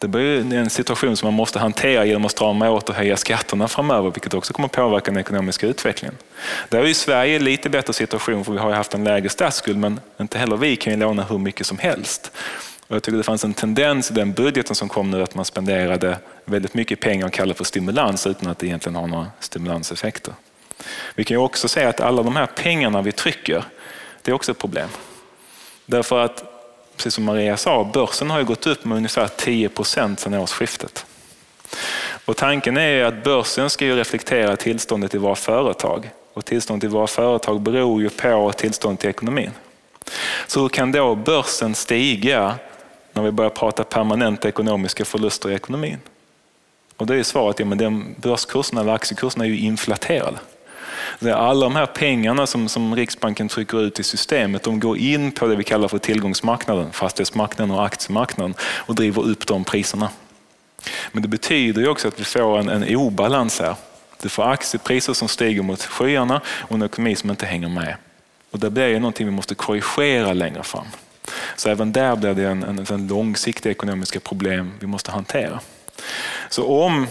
[0.00, 3.68] Det blir en situation som man måste hantera genom att strama åt och höja skatterna
[3.68, 6.16] framöver, vilket också kommer påverka den ekonomiska utvecklingen.
[6.68, 9.28] Där är ju Sverige i lite bättre situation, för vi har ju haft en lägre
[9.28, 12.32] statsskuld, men inte heller vi kan ju låna hur mycket som helst.
[12.86, 15.44] Och jag tycker det fanns en tendens i den budgeten som kom nu att man
[15.44, 20.34] spenderade väldigt mycket pengar och kallade för stimulans utan att det egentligen har några stimulanseffekter.
[21.14, 23.64] Vi kan ju också se att alla de här pengarna vi trycker,
[24.22, 24.88] det är också ett problem.
[25.86, 26.44] Därför att,
[27.00, 31.06] precis som Maria sa, börsen har ju gått upp med ungefär 10 procent sedan årsskiftet.
[32.24, 36.10] Och tanken är att börsen ska ju reflektera tillståndet i våra företag.
[36.34, 39.50] Och tillståndet i våra företag beror ju på tillståndet i ekonomin.
[40.46, 42.54] Så hur kan då börsen stiga
[43.12, 45.98] när vi börjar prata permanenta ekonomiska förluster i ekonomin?
[46.96, 50.38] Och då är svaret, ja, men börskurserna eller aktiekurserna är ju inflaterade.
[51.34, 55.46] Alla de här pengarna som, som Riksbanken trycker ut i systemet, de går in på
[55.46, 60.10] det vi kallar för tillgångsmarknaden, fastighetsmarknaden och aktiemarknaden och driver upp de priserna.
[61.12, 63.74] Men det betyder ju också att vi får en, en obalans här.
[64.22, 67.96] Du får aktiepriser som stiger mot skyarna och en ekonomi som inte hänger med.
[68.50, 70.86] Och det blir ju någonting vi måste korrigera längre fram.
[71.56, 75.60] Så även där blir det en, en, en långsiktiga ekonomiska problem vi måste hantera.
[76.48, 77.06] Så om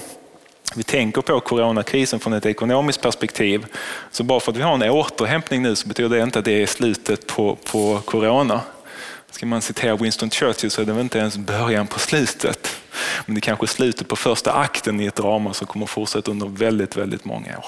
[0.76, 3.66] vi tänker på coronakrisen från ett ekonomiskt perspektiv,
[4.12, 6.64] så bara för att vi har en återhämtning nu så betyder det inte att det
[6.64, 8.62] är slutet på, på corona.
[9.32, 12.82] Ska man citera Winston Churchill så är det väl inte ens början på slutet.
[13.26, 16.48] Men det är kanske slutet på första akten i ett drama som kommer fortsätta under
[16.48, 17.66] väldigt, väldigt många år.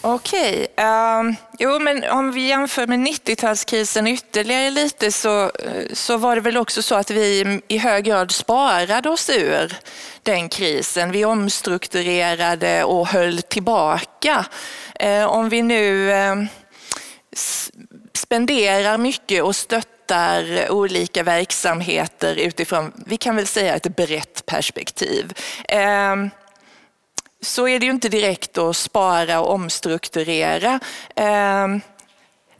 [0.00, 0.86] Okej, okay.
[1.20, 6.40] um, jo men om vi jämför med 90-talskrisen ytterligare lite så, eh, så var det
[6.40, 9.74] väl också så att vi i hög grad sparade oss ur
[10.22, 11.10] den krisen.
[11.10, 14.46] Vi omstrukturerade och höll tillbaka.
[15.04, 16.44] Uh, om vi nu uh,
[18.14, 25.32] spenderar mycket och stöttar olika verksamheter utifrån, vi kan väl säga ett brett perspektiv.
[25.72, 26.28] Uh,
[27.42, 30.80] så är det ju inte direkt att spara och omstrukturera.
[31.16, 31.68] Eh,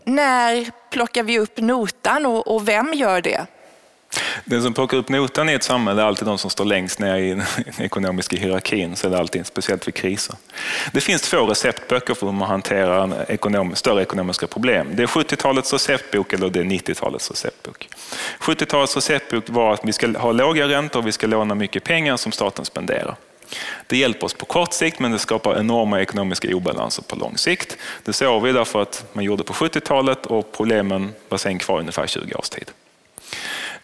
[0.05, 3.47] när plockar vi upp notan och, och vem gör det?
[4.45, 7.17] Den som plockar upp notan i ett samhälle är alltid de som står längst ner
[7.17, 7.45] i den
[7.79, 10.37] ekonomiska hierarkin, så är det alltid, speciellt vid kriser.
[10.93, 14.89] Det finns två receptböcker för hur man hanterar ekonom, större ekonomiska problem.
[14.93, 17.89] Det är 70-talets receptbok eller det är 90-talets receptbok.
[18.41, 22.17] 70-talets receptbok var att vi ska ha låga räntor och vi ska låna mycket pengar
[22.17, 23.17] som staten spenderar.
[23.87, 27.77] Det hjälper oss på kort sikt men det skapar enorma ekonomiska obalanser på lång sikt.
[28.05, 32.07] Det såg vi därför att man gjorde på 70-talet och problemen var sen kvar ungefär
[32.07, 32.71] 20 års tid.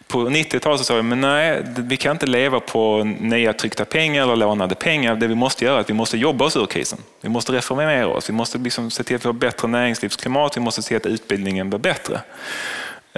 [0.07, 4.35] På 90-talet sa vi, men nej, vi kan inte leva på nya tryckta pengar eller
[4.35, 5.15] lånade pengar.
[5.15, 6.99] Det vi måste göra är att vi måste jobba oss ur krisen.
[7.21, 8.29] Vi måste reformera oss.
[8.29, 10.57] Vi måste liksom se till att vi har bättre näringslivsklimat.
[10.57, 12.21] Vi måste se att utbildningen blir bättre.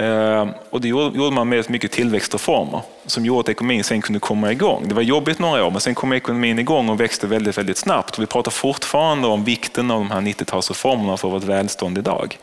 [0.02, 4.52] Ehm, och det gjorde man med mycket tillväxtreformer som gjorde att ekonomin sen kunde komma
[4.52, 4.88] igång.
[4.88, 8.18] Det var jobbigt några år, men sen kom ekonomin igång och växte väldigt, väldigt snabbt.
[8.18, 12.38] Vi pratar fortfarande om vikten av de här 90-talsreformerna för vårt välstånd idag.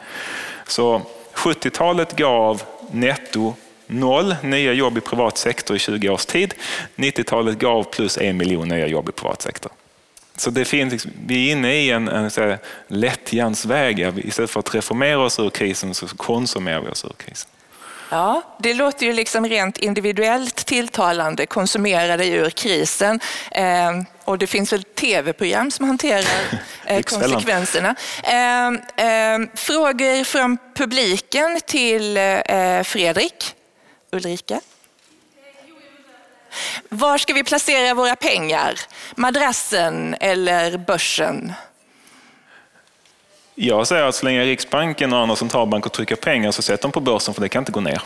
[0.67, 1.01] Så
[1.33, 3.53] 70-talet gav netto
[3.87, 6.53] noll nya jobb i privat sektor i 20 års tid.
[6.95, 9.71] 90-talet gav plus en miljon nya jobb i privat sektor.
[10.39, 13.99] Så det finns, liksom, vi är inne i en, en lättjärnsväg.
[14.17, 17.49] Istället för att reformera oss ur krisen så konsumerar vi oss ur krisen.
[18.11, 23.19] Ja, det låter ju liksom rent individuellt tilltalande, konsumera dig ur krisen.
[23.51, 23.91] Eh,
[24.25, 26.25] och det finns väl tv-program som hanterar
[26.85, 27.95] eh, konsekvenserna.
[28.23, 28.67] Eh,
[29.05, 33.55] eh, frågor från publiken till eh, Fredrik,
[34.11, 34.61] Ulrika?
[36.89, 38.79] Var ska vi placera våra pengar?
[39.15, 41.53] Madrassen eller börsen?
[43.55, 46.99] Jag säger att så länge Riksbanken och andra centralbanker trycker pengar så sätt dem på
[46.99, 48.01] börsen för det kan inte gå ner.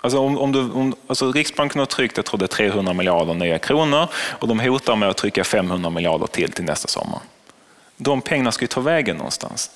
[0.00, 3.34] Alltså om, om du, om, alltså Riksbanken har tryckt jag tror det är 300 miljarder
[3.34, 7.20] nya kronor och de hotar med att trycka 500 miljarder till till nästa sommar.
[7.96, 9.70] De pengarna ska ju ta vägen någonstans.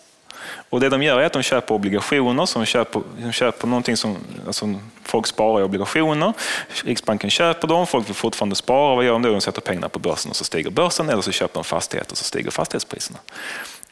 [0.70, 4.16] Och det de gör är att de köper obligationer, som köper, de köper någonting som
[4.46, 6.32] alltså folk sparar i obligationer.
[6.84, 8.94] Riksbanken köper dem, folk vill fortfarande spara.
[8.94, 9.32] Vad gör de då?
[9.32, 12.18] De sätter pengarna på börsen och så stiger börsen eller så köper de fastigheter och
[12.18, 13.18] så stiger fastighetspriserna.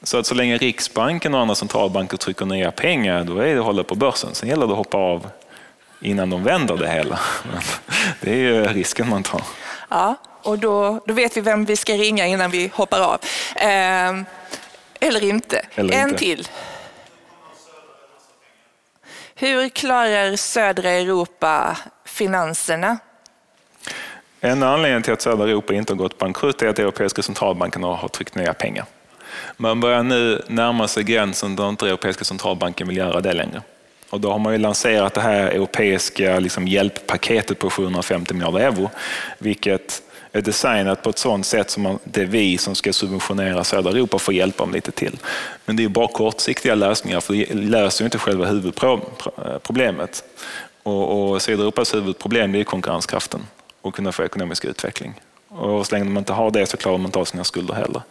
[0.02, 3.82] Så att så länge Riksbanken och andra centralbanker trycker nya pengar, då är det håller
[3.82, 4.34] på börsen.
[4.34, 5.26] Sen gäller det att hoppa av
[6.00, 7.20] innan de vänder det hela.
[8.20, 9.42] det är ju risken man tar.
[9.88, 13.18] Ja, och då, då vet vi vem vi ska ringa innan vi hoppar av.
[13.56, 14.12] Eh,
[15.02, 15.66] eller inte.
[15.74, 16.18] Eller en inte.
[16.18, 16.48] till.
[19.34, 22.98] Hur klarar södra Europa finanserna?
[24.40, 28.08] En anledning till att södra Europa inte har gått bankrutt är att Europeiska centralbanken har
[28.08, 28.84] tryckt ner pengar.
[29.56, 33.62] Man börjar nu närma sig gränsen där inte Europeiska centralbanken vill göra det längre.
[34.10, 38.90] Och då har man ju lanserat det här europeiska liksom hjälppaketet på 750 miljarder euro,
[39.38, 43.64] vilket är designat på ett sådant sätt som man, det är vi som ska subventionera
[43.64, 45.18] södra Europa får hjälpa dem lite till.
[45.64, 50.24] Men det är bara kortsiktiga lösningar, för det löser inte själva huvudproblemet.
[50.26, 53.40] Eh, och, och södra Europas huvudproblem är konkurrenskraften
[53.82, 55.20] och kunna få ekonomisk utveckling.
[55.48, 58.02] Och så länge man inte har det så klarar man inte av sina skulder heller.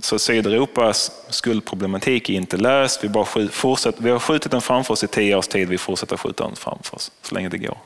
[0.00, 3.04] Så Sydeuropas skuldproblematik är inte löst.
[3.04, 5.68] Vi, bara skjut, fortsätter, vi har skjutit den framför oss i tio års tid.
[5.68, 7.78] Vi fortsätter skjuta den framför oss så länge det går.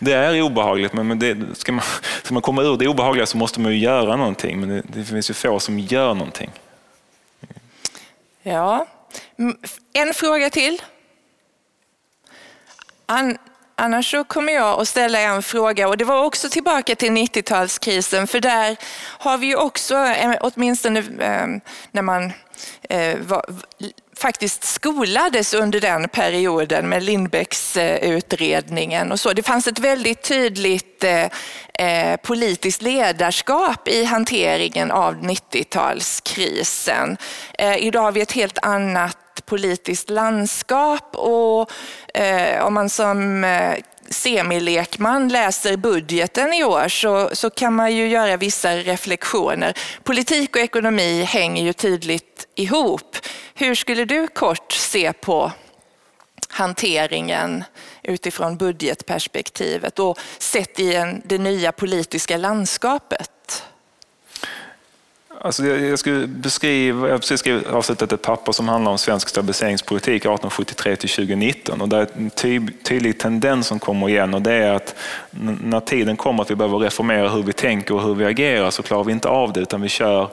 [0.00, 1.84] Det är obehagligt, men det, ska, man,
[2.22, 4.60] ska man komma ur det obehagliga så måste man ju göra någonting.
[4.60, 6.50] Men det, det finns ju få som gör någonting.
[8.42, 8.86] Ja,
[9.92, 10.82] en fråga till.
[13.06, 13.38] An
[13.80, 18.26] Annars så kommer jag att ställa en fråga och det var också tillbaka till 90-talskrisen
[18.26, 18.76] för där
[19.18, 21.60] har vi ju också, eh, åtminstone ehm,
[21.92, 22.32] när man
[22.82, 23.44] eh, var,
[24.18, 29.32] faktiskt skolades under den perioden med Lindbecks eh, utredningen och så.
[29.32, 31.24] Det fanns ett väldigt tydligt eh,
[31.78, 37.16] eh, politiskt ledarskap i hanteringen av 90-talskrisen.
[37.78, 41.70] Idag har vi ett helt annat politiskt landskap och
[42.14, 43.44] eh, om man som
[44.10, 49.78] semilekman läser budgeten i år så, så kan man ju göra vissa reflektioner.
[50.02, 53.16] Politik och ekonomi hänger ju tydligt ihop.
[53.54, 55.52] Hur skulle du kort se på
[56.48, 57.64] hanteringen
[58.02, 63.64] utifrån budgetperspektivet och sett i en, det nya politiska landskapet?
[65.40, 69.28] Alltså jag, skulle beskriva, jag har precis skrivit, avslutat ett papper som handlar om svensk
[69.28, 74.42] stabiliseringspolitik 1873 till 2019 och det är en ty, tydlig tendens som kommer igen och
[74.42, 74.94] det är att
[75.40, 78.82] när tiden kommer att vi behöver reformera hur vi tänker och hur vi agerar så
[78.82, 80.28] klarar vi inte av det utan vi kör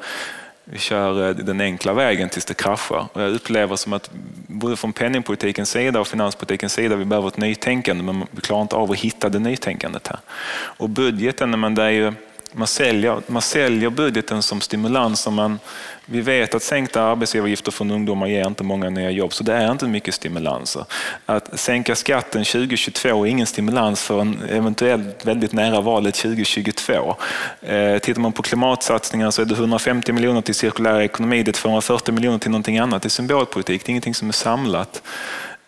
[0.63, 3.07] vi kör eh, den enkla vägen tills det kraschar.
[3.13, 4.09] Och jag upplever som att
[4.47, 8.75] både från penningpolitikens sida och finanspolitikens sida vi behöver ett nytänkande men vi klarar inte
[8.75, 10.19] av att hitta det nytänkandet här.
[10.55, 12.13] Och budgeten, men det är ju
[12.55, 15.27] man säljer, man säljer budgeten som stimulans.
[15.27, 15.59] Och man,
[16.05, 19.71] vi vet att sänkta arbetsgivaravgifter från ungdomar ger inte många nya jobb, så det är
[19.71, 20.85] inte mycket stimulanser.
[21.25, 27.15] Att sänka skatten 2022 är ingen stimulans för en eventuellt väldigt nära valet 2022.
[27.61, 31.53] Eh, tittar man på klimatsatsningar så är det 150 miljoner till cirkulär ekonomi, det är
[31.53, 33.01] 240 miljoner till någonting annat.
[33.01, 35.01] Det är symbolpolitik, det är ingenting som är samlat.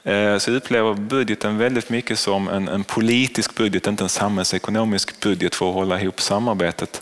[0.08, 5.20] Eh, så jag upplever budgeten väldigt mycket som en, en, politisk budget, inte en samhällsekonomisk
[5.20, 7.02] budget för att hålla ihop samarbetet.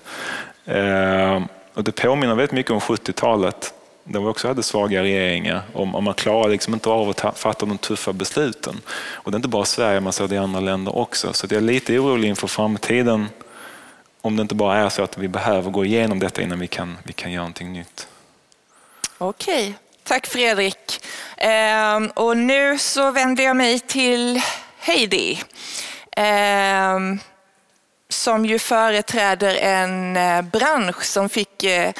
[0.66, 6.04] Eh, och det påminner väldigt mycket om 70-talet där vi också hade svaga regeringar och
[6.04, 8.82] man klarar liksom inte av att fatta de tuffa besluten.
[8.88, 11.34] Och det är inte bara Sverige, man ser det i andra länder också.
[11.34, 13.28] Så jag är lite orolig inför framtiden
[14.22, 16.98] om det inte bara är så att vi behöver gå igenom detta innan vi kan,
[17.04, 18.08] vi kan göra någonting nytt.
[19.18, 21.06] Okej, tack Fredrik.
[21.38, 24.42] Ehm, och nu så vänder jag mig till
[24.80, 25.44] Heidi.
[26.18, 27.20] Ehm,
[28.10, 31.92] som ju företräder en eh, bransch som fick eh,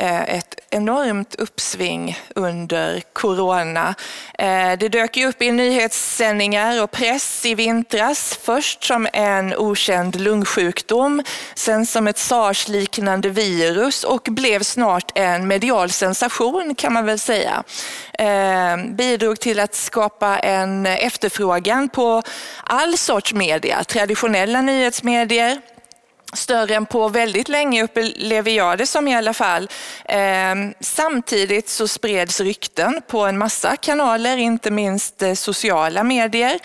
[0.00, 3.94] Eh, ett enormt uppsving under corona.
[4.38, 8.38] Eh, det dök ju upp i nyhetssändningar och press i vintras.
[8.42, 11.22] Först som en okänd lungsjukdom,
[11.54, 17.64] sen som ett sars-liknande virus och blev snart en medial sensation kan man väl säga.
[18.12, 22.22] Eh, bidrog till att skapa en efterfrågan på
[22.64, 25.60] all sorts media, traditionella nyhetsmedier,
[26.32, 29.68] större än på väldigt länge upplever jag det som i alla fall.
[30.04, 36.58] Ehm, samtidigt så spreds rykten på en massa kanaler, inte minst eh, sociala medier.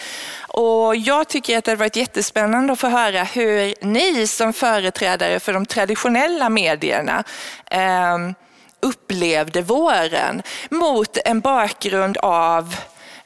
[0.47, 5.39] Och jag tycker att det har varit jättespännande att få höra hur ni som företrädare
[5.39, 7.23] för de traditionella medierna
[7.71, 8.34] ehm,
[8.80, 12.76] upplevde våren mot en bakgrund av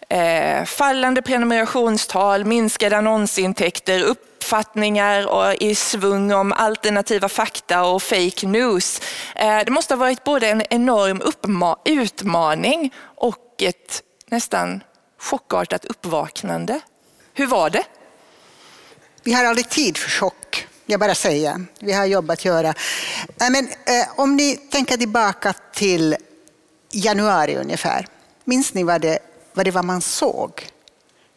[0.09, 8.47] eh, fallande prenumerationstal, minskade annonsintäkter, upp uppfattningar och i svung om alternativa fakta och fake
[8.47, 9.01] news.
[9.35, 11.21] Eh, det måste ha varit både en enorm
[11.85, 14.83] utmaning och ett nästan
[15.19, 16.79] chockartat uppvaknande.
[17.33, 17.83] Hur var det?
[19.23, 21.65] Vi har aldrig tid för chock, jag bara säger.
[21.79, 22.69] Vi har jobb att göra.
[22.69, 26.15] Eh, men, eh, om ni tänker tillbaka till
[26.91, 28.07] januari ungefär.
[28.43, 29.19] Minns ni vad det,
[29.53, 30.69] vad det var man såg?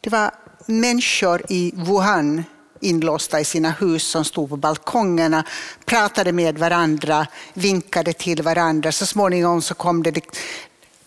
[0.01, 0.31] Det var
[0.67, 2.45] människor i Wuhan
[2.81, 5.45] inlåsta i sina hus som stod på balkongerna,
[5.85, 8.93] pratade med varandra, vinkade till varandra.
[8.93, 10.21] Så småningom så kom det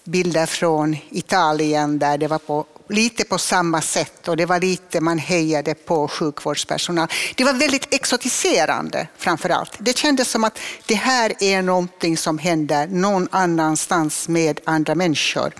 [0.03, 5.01] bilder från Italien där det var på, lite på samma sätt och det var lite
[5.01, 7.07] man hejade på sjukvårdspersonal.
[7.35, 9.71] Det var väldigt exotiserande framför allt.
[9.79, 15.53] Det kändes som att det här är någonting som händer någon annanstans med andra människor.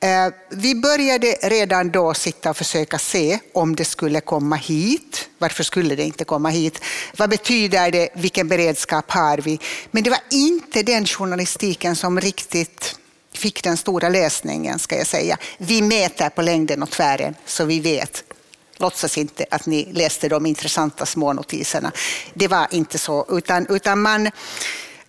[0.00, 5.28] Eh, vi började redan då sitta och försöka se om det skulle komma hit.
[5.38, 6.80] Varför skulle det inte komma hit?
[7.16, 8.08] Vad betyder det?
[8.14, 9.60] Vilken beredskap har vi?
[9.90, 12.98] Men det var inte den journalistiken som riktigt
[13.32, 15.38] fick den stora läsningen, ska jag säga.
[15.58, 18.24] Vi mäter på längden och tvären så vi vet.
[18.76, 21.92] Låtsas inte att ni läste de intressanta små notiserna.
[22.34, 24.30] Det var inte så, utan, utan man,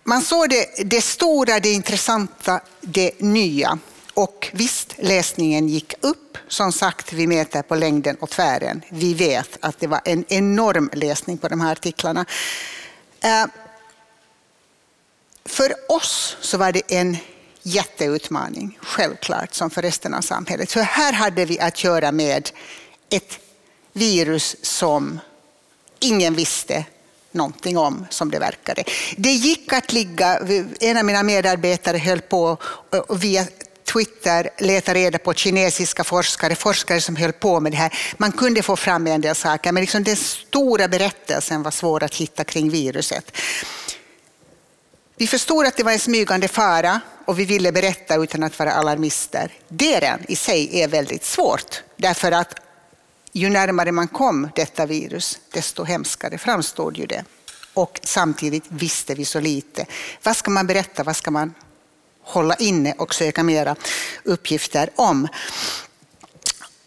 [0.04, 3.78] man såg det, det stora, det intressanta, det nya.
[4.20, 6.38] Och visst, läsningen gick upp.
[6.48, 8.82] Som sagt, vi mäter på längden och tvären.
[8.88, 12.26] Vi vet att det var en enorm läsning på de här artiklarna.
[13.20, 13.46] Eh,
[15.44, 17.16] för oss så var det en
[17.62, 20.72] jätteutmaning, självklart, som för resten av samhället.
[20.72, 22.50] För här hade vi att göra med
[23.10, 23.38] ett
[23.92, 25.20] virus som
[26.00, 26.84] ingen visste
[27.32, 28.84] någonting om, som det verkade.
[29.16, 30.38] Det gick att ligga,
[30.80, 32.56] en av mina medarbetare höll på
[33.08, 33.46] via
[33.92, 37.94] Twitter leta reda på kinesiska forskare, forskare som höll på med det här.
[38.16, 42.14] Man kunde få fram en del saker, men liksom den stora berättelsen var svår att
[42.14, 43.36] hitta kring viruset.
[45.16, 48.72] Vi förstod att det var en smygande fara och vi ville berätta utan att vara
[48.72, 49.52] alarmister.
[49.68, 52.54] Det i sig är väldigt svårt, därför att
[53.32, 57.24] ju närmare man kom detta virus, desto hemskare framstod ju det.
[57.74, 59.86] Och samtidigt visste vi så lite.
[60.22, 61.02] Vad ska man berätta?
[61.02, 61.54] Vad ska man
[62.22, 63.76] hålla inne och söka mera
[64.24, 65.28] uppgifter om?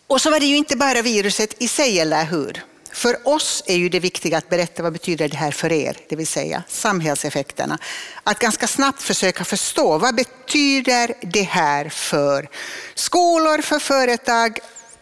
[0.08, 2.64] Och så var det ju inte bara viruset i sig, eller hur?
[2.92, 6.16] För oss är ju det viktiga att berätta vad betyder det här för er, det
[6.16, 7.78] vill säga samhällseffekterna.
[8.24, 12.50] Att ganska snabbt försöka förstå vad betyder det här för
[12.96, 14.60] skolor, för företag,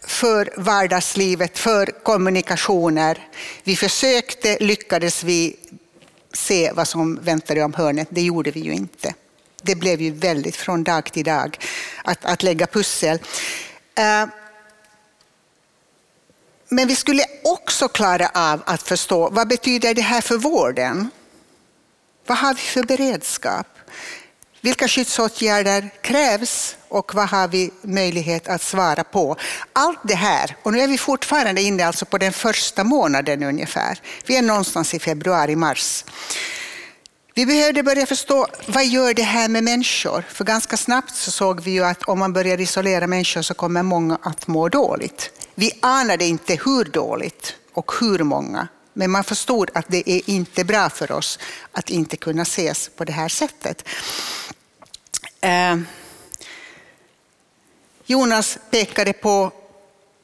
[0.07, 3.27] för vardagslivet, för kommunikationer.
[3.63, 5.55] Vi försökte, lyckades vi
[6.33, 8.07] se vad som väntade om hörnet?
[8.11, 9.13] Det gjorde vi ju inte.
[9.61, 11.57] Det blev ju väldigt från dag till dag
[12.03, 13.19] att, att lägga pussel.
[13.95, 14.25] Eh,
[16.69, 21.09] men vi skulle också klara av att förstå vad betyder det här för vården?
[22.25, 23.67] Vad har vi för beredskap?
[24.61, 29.35] Vilka skyddsåtgärder krävs och vad har vi möjlighet att svara på?
[29.73, 33.99] Allt det här, och nu är vi fortfarande inne alltså på den första månaden ungefär.
[34.25, 36.03] Vi är någonstans i februari, mars.
[37.33, 40.21] Vi behövde börja förstå vad gör det här med människor?
[40.29, 43.83] För ganska snabbt så såg vi ju att om man börjar isolera människor så kommer
[43.83, 45.31] många att må dåligt.
[45.55, 50.63] Vi anade inte hur dåligt och hur många, men man förstod att det är inte
[50.63, 51.39] bra för oss
[51.71, 53.87] att inte kunna ses på det här sättet.
[55.41, 55.77] Eh,
[58.05, 59.51] Jonas pekade på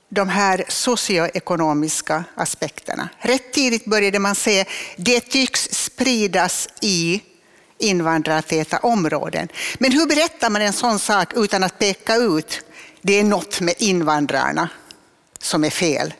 [0.10, 3.10] de här socioekonomiska aspekterna.
[3.20, 7.22] Rätt tidigt började man se att det tycks spridas i
[7.78, 9.48] invandrartäta områden.
[9.80, 12.62] Men hur berättar man en sån sak utan att peka ut
[13.02, 14.70] det är något med invandrarna
[15.40, 16.14] som är fel?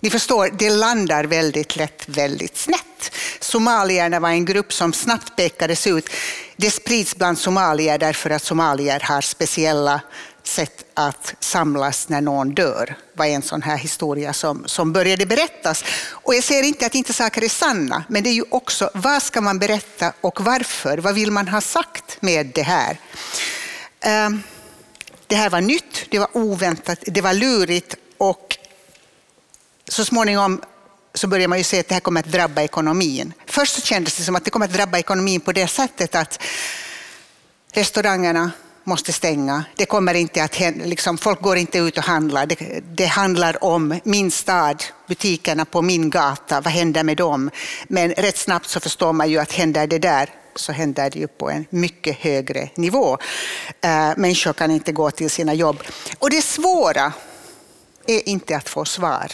[0.00, 3.12] Ni förstår, det landar väldigt lätt väldigt snett.
[3.40, 6.10] Somalierna var en grupp som snabbt pekades ut.
[6.56, 10.00] Det sprids bland somalier därför att somalier har speciella
[10.48, 15.84] sätt att samlas när någon dör var en sån här historia som, som började berättas.
[16.08, 19.22] Och jag säger inte att inte saker är sanna, men det är ju också vad
[19.22, 20.98] ska man berätta och varför?
[20.98, 23.00] Vad vill man ha sagt med det här?
[24.00, 24.42] Ehm,
[25.26, 28.58] det här var nytt, det var oväntat, det var lurigt och
[29.88, 30.62] så småningom
[31.14, 33.32] så börjar man ju se att det här kommer att drabba ekonomin.
[33.46, 36.42] Först så kändes det som att det kommer att drabba ekonomin på det sättet att
[37.72, 38.50] restaurangerna
[38.86, 39.64] måste stänga.
[39.76, 42.46] Det kommer inte att liksom, folk går inte ut och handlar.
[42.46, 47.50] Det, det, handlar om min stad, butikerna på min gata, vad händer med dem?
[47.88, 51.26] Men rätt snabbt så förstår man ju att händer det där så händer det ju
[51.26, 53.18] på en mycket högre nivå.
[53.80, 55.82] Äh, människor kan inte gå till sina jobb.
[56.18, 57.12] Och det svåra
[58.06, 59.32] är inte att få svar.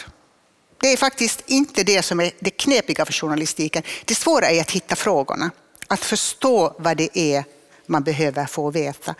[0.81, 3.83] Det är faktiskt inte det som är det knepiga för journalistiken.
[4.05, 5.51] Det svåra är att hitta frågorna,
[5.87, 7.43] att förstå vad det är
[7.85, 9.15] man behöver få veta.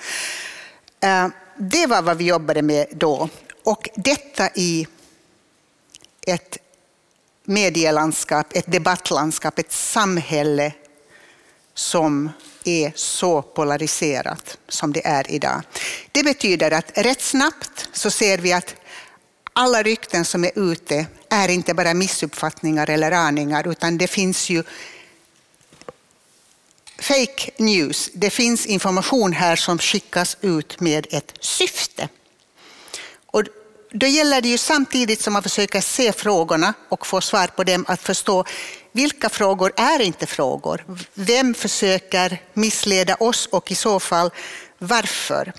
[0.99, 3.29] Eh, det var vad vi jobbade med då.
[3.63, 4.87] Och detta i
[6.27, 6.57] ett
[7.43, 10.73] medielandskap, ett debattlandskap, ett samhälle
[11.73, 12.29] som
[12.63, 15.61] är så polariserat som det är idag.
[16.11, 18.75] Det betyder att rätt snabbt så ser vi att
[19.53, 24.63] alla rykten som är ute är inte bara missuppfattningar eller aningar, utan det finns ju
[27.03, 28.09] fake news.
[28.13, 32.09] Det finns information här som skickas ut med ett syfte.
[33.25, 33.43] Och
[33.91, 37.85] då gäller det ju samtidigt som man försöker se frågorna och få svar på dem
[37.87, 38.45] att förstå
[38.91, 40.85] vilka frågor är inte frågor?
[41.13, 44.31] Vem försöker missleda oss och i så fall
[44.77, 45.53] varför?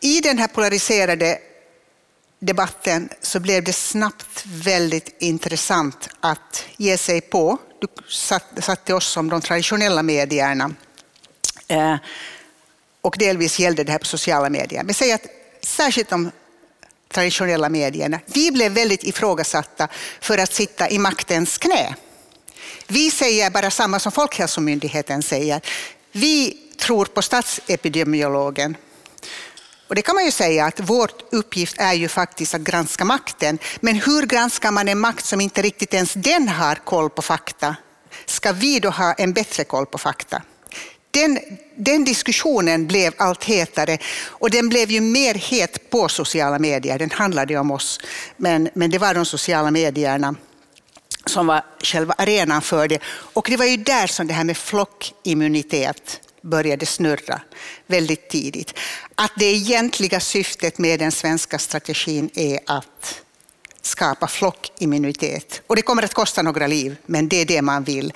[0.00, 1.38] I den här polariserade
[2.38, 7.58] debatten så blev det snabbt väldigt intressant att ge sig på,
[8.54, 10.74] du satte oss som de traditionella medierna,
[11.68, 11.96] eh,
[13.00, 14.82] och delvis gällde det här på sociala medier.
[14.82, 15.26] Men säg att
[15.60, 16.30] särskilt de
[17.12, 19.88] traditionella medierna, vi blev väldigt ifrågasatta
[20.20, 21.94] för att sitta i maktens knä.
[22.86, 25.60] Vi säger bara samma som Folkhälsomyndigheten säger.
[26.12, 28.76] Vi tror på statsepidemiologen.
[29.88, 33.58] Och det kan man ju säga att vår uppgift är ju faktiskt att granska makten.
[33.80, 37.76] Men hur granskar man en makt som inte riktigt ens den har koll på fakta?
[38.26, 40.42] Ska vi då ha en bättre koll på fakta?
[41.10, 41.38] Den,
[41.76, 46.98] den, diskussionen blev allt hetare och den blev ju mer het på sociala medier.
[46.98, 48.00] Den handlade om oss,
[48.36, 50.34] men, men det var de sociala medierna
[51.26, 52.98] som var själva arenan för det.
[53.06, 57.40] Och det var ju där som det här med flockimmunitet började snurra
[57.86, 58.74] väldigt tidigt.
[59.14, 63.22] Att det egentliga syftet med den svenska strategin är att
[63.82, 65.62] skapa flockimmunitet.
[65.66, 68.12] Och det kommer att kosta några liv, men det är det man vill.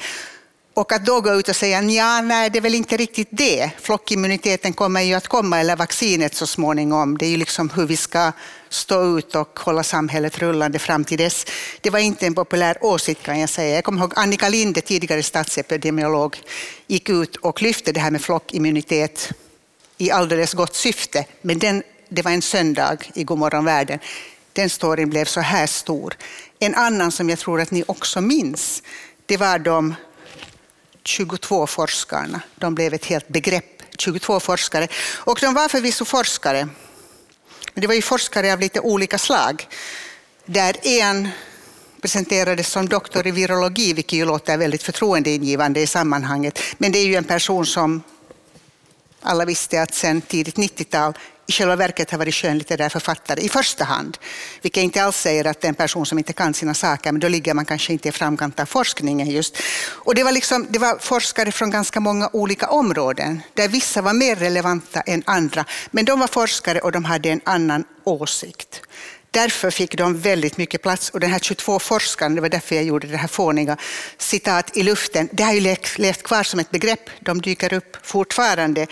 [0.79, 3.71] Och att då gå ut och säga, ja, nej, det är väl inte riktigt det.
[3.81, 7.19] Flockimmuniteten kommer ju att komma, eller vaccinet så småningom.
[7.19, 8.33] Det är ju liksom hur vi ska
[8.69, 11.47] stå ut och hålla samhället rullande fram till dess.
[11.81, 13.75] Det var inte en populär åsikt kan jag säga.
[13.75, 16.41] Jag kommer ihåg Annika Linde, tidigare statsepidemiolog,
[16.87, 19.33] gick ut och lyfte det här med flockimmunitet
[19.97, 21.25] i alldeles gott syfte.
[21.43, 23.99] Men den, det var en söndag i Godmorgon världen.
[24.53, 26.17] Den storyn blev så här stor.
[26.59, 28.83] En annan som jag tror att ni också minns,
[29.27, 29.95] det var de
[31.09, 32.41] 22 forskarna.
[32.57, 34.89] De blev ett helt begrepp, 22 forskare.
[35.17, 36.69] Och de var förvisso forskare,
[37.75, 39.67] men det var ju forskare av lite olika slag.
[40.45, 41.29] Där en
[42.03, 46.61] presenterades som doktor i virologi, vilket ju låter väldigt förtroendeingivande i sammanhanget.
[46.79, 48.03] Men det är ju en person som
[49.21, 51.15] alla visste att sen tidigt 90-tal
[51.49, 54.19] i själva verket har varit skönlitterär författare i första hand.
[54.63, 57.21] Vilket inte alls säger att det är en person som inte kan sina saker, men
[57.21, 59.57] då ligger man kanske inte i framkant av forskningen just.
[59.89, 64.13] Och det var, liksom, det var forskare från ganska många olika områden, där vissa var
[64.13, 65.65] mer relevanta än andra.
[65.91, 68.81] Men de var forskare och de hade en annan åsikt.
[69.43, 71.11] Därför fick de väldigt mycket plats.
[71.11, 73.77] Och den här 22-forskaren det var därför jag gjorde det här fåniga
[74.19, 75.61] citat i luften, det har ju
[75.97, 77.11] levt kvar som ett begrepp.
[77.21, 78.87] De dyker upp fortfarande.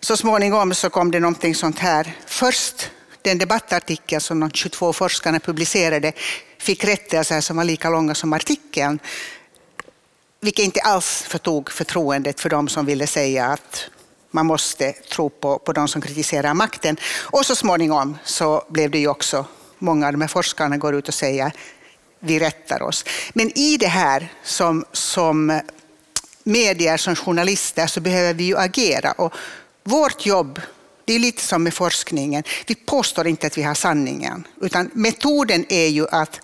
[0.00, 2.16] Så småningom så kom det någonting sånt här.
[2.26, 2.90] Först
[3.22, 6.12] den debattartikel som de 22 forskarna publicerade
[6.58, 8.98] fick rättelser som var lika långa som artikeln.
[10.40, 13.84] Vilket inte alls förtog förtroendet för de som ville säga att
[14.30, 16.96] man måste tro på, på de som kritiserar makten.
[17.22, 19.46] Och så småningom så blev det ju också
[19.78, 21.52] många av de här forskarna går ut och säger
[22.20, 23.04] vi rättar oss.
[23.34, 25.60] Men i det här som, som
[26.44, 29.12] medier, som journalister, så behöver vi ju agera.
[29.12, 29.34] Och
[29.84, 30.60] vårt jobb,
[31.04, 35.64] det är lite som med forskningen, vi påstår inte att vi har sanningen, utan metoden
[35.68, 36.40] är ju att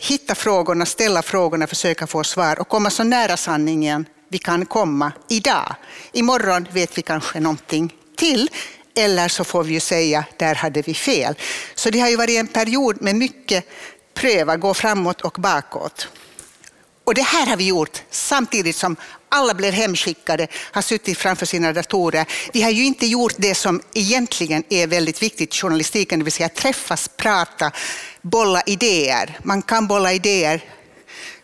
[0.00, 5.12] hitta frågorna, ställa frågorna, försöka få svar och komma så nära sanningen vi kan komma
[5.28, 5.74] idag.
[6.12, 8.50] Imorgon vet vi kanske någonting till,
[8.94, 11.34] eller så får vi ju säga, där hade vi fel.
[11.74, 13.64] Så det har ju varit en period med mycket
[14.14, 16.08] pröva, gå framåt och bakåt.
[17.04, 18.96] Och det här har vi gjort samtidigt som
[19.28, 22.26] alla blev hemskickade, har suttit framför sina datorer.
[22.52, 26.32] Vi har ju inte gjort det som egentligen är väldigt viktigt i journalistiken, det vill
[26.32, 27.72] säga träffas, prata,
[28.22, 29.38] bolla idéer.
[29.42, 30.64] Man kan bolla idéer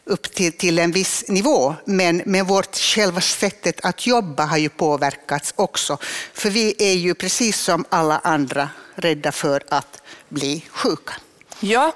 [0.08, 1.74] upp till, till en viss nivå.
[1.84, 5.98] Men, men vårt själva sättet att jobba har ju påverkats också.
[6.32, 11.14] För vi är ju precis som alla andra rädda för att bli sjuka.
[11.60, 11.92] Ja,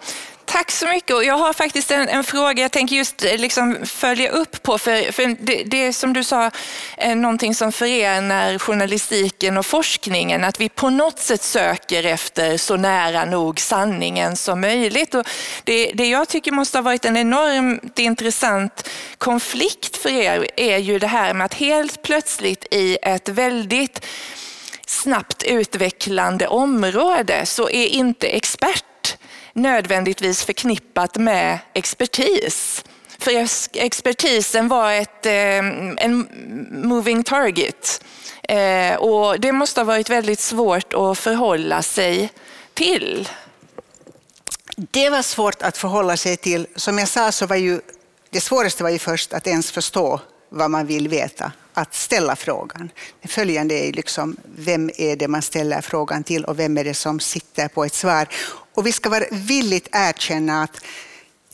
[0.52, 1.16] Tack så mycket.
[1.16, 4.78] Och jag har faktiskt en, en fråga jag tänker just eh, liksom följa upp på.
[4.78, 6.50] För, för det, det som du sa
[6.96, 10.44] är någonting som förenar journalistiken och forskningen.
[10.44, 15.14] Att vi på något sätt söker efter så nära nog sanningen som möjligt.
[15.14, 15.28] Och
[15.64, 18.88] det, det jag tycker måste ha varit en enormt intressant
[19.18, 24.06] konflikt för er är ju det här med att helt plötsligt i ett väldigt
[24.86, 28.84] snabbt utvecklande område så är inte expert
[29.52, 32.84] nödvändigtvis förknippat med expertis.
[33.18, 35.58] För expertisen var ett, eh,
[35.98, 36.28] en
[36.70, 38.04] moving target.
[38.42, 42.32] Eh, och det måste ha varit väldigt svårt att förhålla sig
[42.74, 43.28] till.
[44.76, 46.66] det var svårt att förhålla sig till.
[46.76, 47.80] Som jag sa så var ju
[48.30, 50.20] det svåraste var ju först att ens förstå
[50.52, 52.90] vad man vill veta, att ställa frågan.
[53.22, 56.94] Det följande är liksom, vem är det man ställer frågan till och vem är det
[56.94, 58.28] som sitter på ett svar?
[58.74, 60.84] Och vi ska vara villigt erkänna att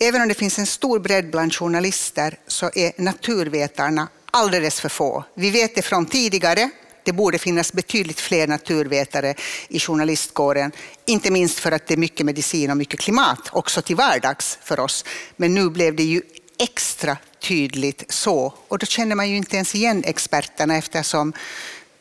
[0.00, 5.24] även om det finns en stor bredd bland journalister så är naturvetarna alldeles för få.
[5.34, 6.70] Vi vet det från tidigare,
[7.04, 9.34] det borde finnas betydligt fler naturvetare
[9.68, 10.72] i journalistkåren.
[11.06, 14.80] Inte minst för att det är mycket medicin och mycket klimat också till vardags för
[14.80, 15.04] oss.
[15.36, 16.22] Men nu blev det ju
[16.58, 18.54] extra tydligt så.
[18.68, 21.32] Och då känner man ju inte ens igen experterna eftersom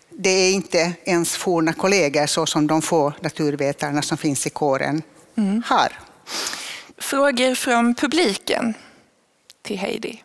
[0.09, 5.01] det är inte ens forna kollegor så som de få naturvetarna som finns i kåren
[5.37, 5.63] mm.
[5.65, 5.99] har.
[6.97, 8.73] Frågor från publiken
[9.61, 10.23] till Heidi.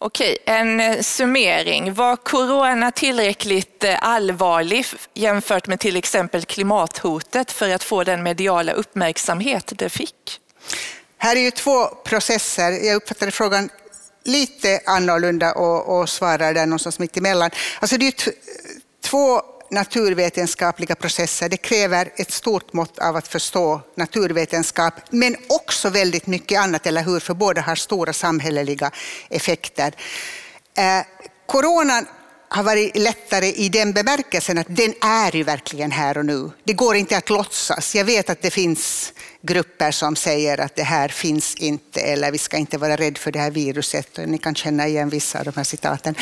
[0.00, 1.94] Okej, en eh, summering.
[1.94, 8.72] Var corona tillräckligt eh, allvarlig jämfört med till exempel klimathotet för att få den mediala
[8.72, 10.40] uppmärksamhet det fick?
[11.18, 12.70] Här är ju två processer.
[12.72, 13.68] Jag uppfattade frågan
[14.24, 17.50] lite annorlunda och, och svarar där någonstans mitt emellan.
[17.80, 18.14] Alltså det är
[19.04, 21.48] två naturvetenskapliga processer.
[21.48, 27.02] Det kräver ett stort mått av att förstå naturvetenskap, men också väldigt mycket annat, eller
[27.02, 27.20] hur?
[27.20, 28.90] För båda har stora samhälleliga
[29.28, 29.94] effekter.
[30.76, 31.06] Eh,
[31.46, 32.06] coronan
[32.48, 36.50] har varit lättare i den bemärkelsen att den är ju verkligen här och nu.
[36.64, 37.94] Det går inte att låtsas.
[37.94, 39.12] Jag vet att det finns
[39.46, 43.32] grupper som säger att det här finns inte eller vi ska inte vara rädda för
[43.32, 44.18] det här viruset.
[44.26, 46.14] Ni kan känna igen vissa av de här citaten.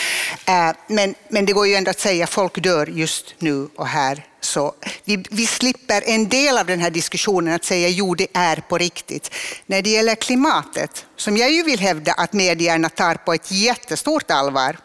[0.47, 3.89] Eh, men, men det går ju ändå att säga att folk dör just nu och
[3.89, 4.27] här.
[4.41, 8.57] Så vi, vi slipper en del av den här diskussionen att säga jo, det är
[8.57, 9.31] på riktigt.
[9.67, 14.31] När det gäller klimatet, som jag ju vill hävda att medierna tar på ett jättestort
[14.31, 14.79] allvar,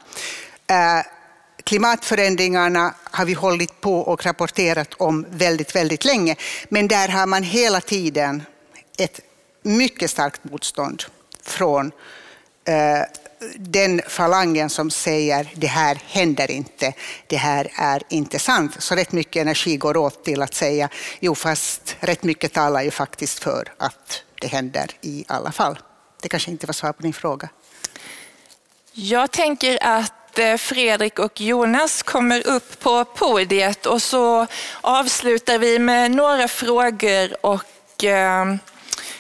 [0.68, 1.06] eh,
[1.70, 6.36] Klimatförändringarna har vi hållit på och rapporterat om väldigt, väldigt länge.
[6.70, 8.44] Men där har man hela tiden
[8.98, 9.20] ett
[9.64, 11.04] mycket starkt motstånd
[11.44, 11.92] från
[12.66, 13.02] eh,
[13.56, 16.94] den falangen som säger det här händer inte,
[17.28, 18.76] det här är inte sant.
[18.80, 20.90] Så rätt mycket energi går åt till att säga
[21.20, 25.80] jo, fast rätt mycket talar ju faktiskt för att det händer i alla fall.
[26.22, 27.50] Det kanske inte var svar på din fråga.
[28.94, 34.48] Jag tänker att att eh, Fredrik och Jonas kommer upp på podiet och så
[34.82, 38.56] avslutar vi med några frågor och eh,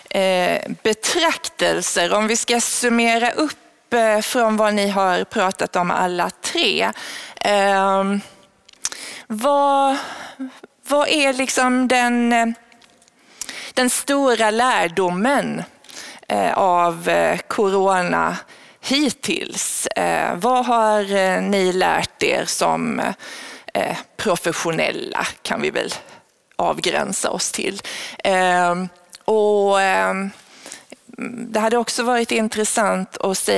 [0.09, 2.13] eh betraktelser.
[2.13, 6.91] Om vi ska summera upp eh, från vad ni har pratat om alla tre.
[7.35, 8.21] Ehm,
[9.27, 9.97] vad,
[10.87, 12.53] vad är liksom den,
[13.73, 15.63] den stora lärdomen
[16.55, 17.09] av
[17.47, 18.37] corona
[18.81, 19.87] hittills?
[19.87, 22.99] Eh, vad har eh, ni lärt er som
[23.73, 25.93] eh, professionella, kan vi väl
[26.55, 27.81] avgränsa oss till.
[29.25, 29.77] Och
[31.47, 33.49] det hade också varit intressant att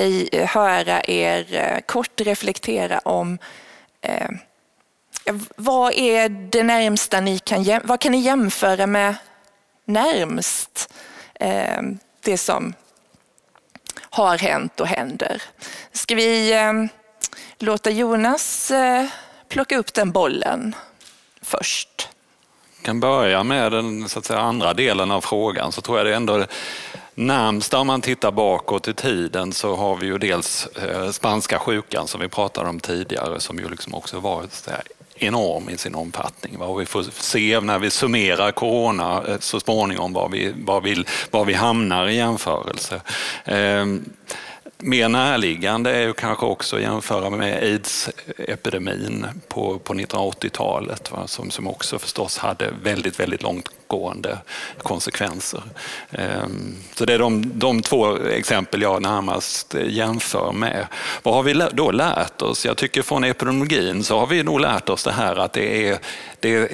[0.49, 3.37] höra er kort reflektera om
[5.55, 9.15] vad är det närmsta ni kan, vad kan ni jämföra med
[9.85, 10.93] närmst
[12.23, 12.73] det som
[14.11, 15.41] har hänt och händer.
[15.91, 16.73] Ska vi eh,
[17.59, 19.05] låta Jonas eh,
[19.47, 20.75] plocka upp den bollen
[21.41, 22.09] först?
[22.77, 26.07] Jag kan börja med den så att säga, andra delen av frågan så tror jag
[26.07, 26.45] det är ändå
[27.15, 32.07] närmsta om man tittar bakåt i tiden så har vi ju dels eh, spanska sjukan
[32.07, 34.43] som vi pratade om tidigare som ju liksom också var
[35.23, 36.57] enorm i sin omfattning.
[36.57, 41.05] Och vi får se när vi summerar corona eh, så småningom var vi, var vi,
[41.31, 43.01] var vi hamnar i jämförelse.
[43.45, 44.05] Ehm,
[44.83, 51.67] Mer närliggande är ju kanske också att jämföra med aids-epidemin på, på 1980-talet som, som
[51.67, 54.37] också förstås hade väldigt, väldigt långtgående
[54.77, 55.63] konsekvenser.
[56.11, 60.87] Ehm, så det är de, de två exempel jag närmast jämför med.
[61.23, 62.65] Vad har vi då lärt oss?
[62.65, 65.99] Jag tycker från epidemiologin så har vi nog lärt oss det här att det är,
[66.39, 66.69] det är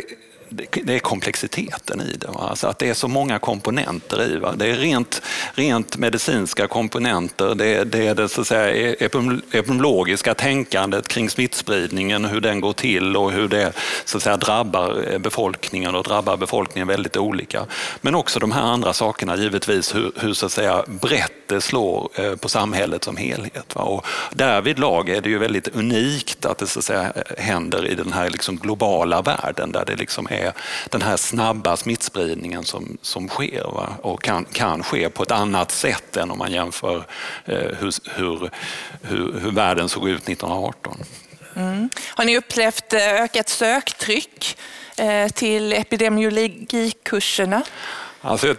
[0.50, 2.28] det är komplexiteten i det.
[2.28, 4.54] Alltså att det är så många komponenter i det.
[4.56, 5.22] Det är rent,
[5.54, 11.30] rent medicinska komponenter, det är det, är det så att säga, e-, epidemiologiska tänkandet kring
[11.30, 13.74] smittspridningen, hur den går till och hur det
[14.06, 17.66] så att säga, drabbar eh, befolkningen och drabbar befolkningen väldigt olika.
[18.02, 22.10] Men också de här andra sakerna givetvis, hur, hur så att säga, brett det slår
[22.16, 23.74] eh, på samhället som helhet.
[23.74, 27.88] Och därvid lag är det ju väldigt unikt att det så att säga, eh, händer
[27.88, 30.37] i den här liksom globala världen där det liksom är
[30.90, 33.94] den här snabba smittspridningen som, som sker va?
[34.02, 37.06] och kan, kan ske på ett annat sätt än om man jämför
[37.46, 38.50] eh, hur, hur,
[39.02, 40.98] hur, hur världen såg ut 1918.
[41.56, 41.90] Mm.
[42.06, 44.58] Har ni upplevt eh, ökat söktryck
[44.98, 47.64] eh, till epidemiologikurserna?
[48.22, 48.56] Alltså,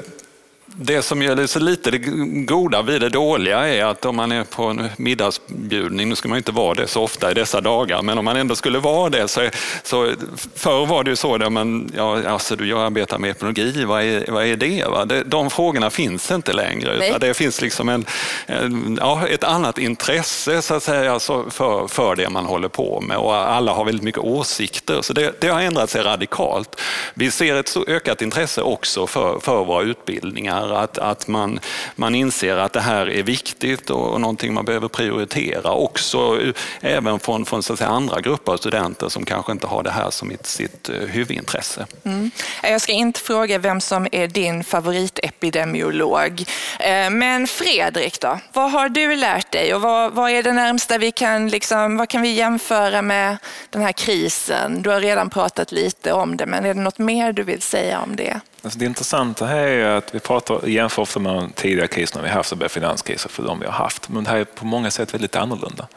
[0.76, 1.98] det som gör så lite det
[2.46, 6.38] goda vid det dåliga är att om man är på en middagsbjudning, nu ska man
[6.38, 9.28] inte vara det så ofta i dessa dagar, men om man ändå skulle vara det
[9.28, 9.48] så,
[9.82, 10.12] så
[10.54, 14.02] förr var det ju så där man, ja, alltså du jag arbetar med epidemiologi, vad
[14.02, 14.84] är, vad är det?
[14.84, 15.04] Va?
[15.04, 15.22] det?
[15.22, 18.06] De frågorna finns inte längre, utan det finns liksom en,
[18.46, 21.18] en, ja, ett annat intresse så att säga,
[21.50, 25.40] för, för det man håller på med och alla har väldigt mycket åsikter, så det,
[25.40, 26.80] det har ändrat sig radikalt.
[27.14, 31.60] Vi ser ett ökat intresse också för, för våra utbildningar att, att man,
[31.96, 35.72] man inser att det här är viktigt och någonting man behöver prioritera.
[35.72, 39.66] Också eh, även från, från så att säga, andra grupper av studenter som kanske inte
[39.66, 41.86] har det här som sitt eh, huvudintresse.
[42.04, 42.30] Mm.
[42.62, 46.44] Jag ska inte fråga vem som är din favoritepidemiolog.
[46.80, 50.98] Eh, men Fredrik då, vad har du lärt dig och vad, vad är det närmsta
[50.98, 53.36] vi kan, liksom, vad kan vi jämföra med
[53.70, 54.82] den här krisen?
[54.82, 58.00] Du har redan pratat lite om det, men är det något mer du vill säga
[58.00, 58.40] om det?
[58.68, 62.28] Alltså det intressanta här är att vi pratar, jämför ofta med de tidigare kriserna vi
[62.28, 64.08] haft, så finanskriser för de vi har haft.
[64.08, 65.88] Men det här är på många sätt väldigt annorlunda.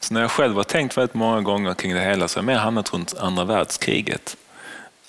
[0.00, 2.46] Så när jag själv har tänkt väldigt många gånger kring det hela så har jag
[2.46, 4.36] mer hamnat runt andra världskriget.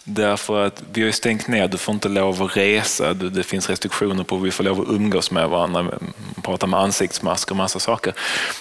[0.04, 4.24] Därför att vi har stängt ner, du får inte lov att resa, det finns restriktioner
[4.24, 5.92] på hur vi får lov att umgås med varandra,
[6.42, 8.14] prata med ansiktsmasker och massa saker.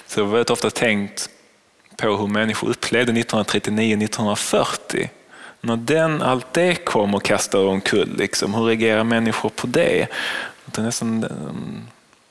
[0.06, 1.30] Så jag har väldigt ofta tänkt
[1.96, 5.08] på hur människor upplevde 1939-1940
[5.60, 10.06] när den, allt det kom och kastade omkull, liksom, hur reagerar människor på det?
[10.64, 11.26] Det, nästan,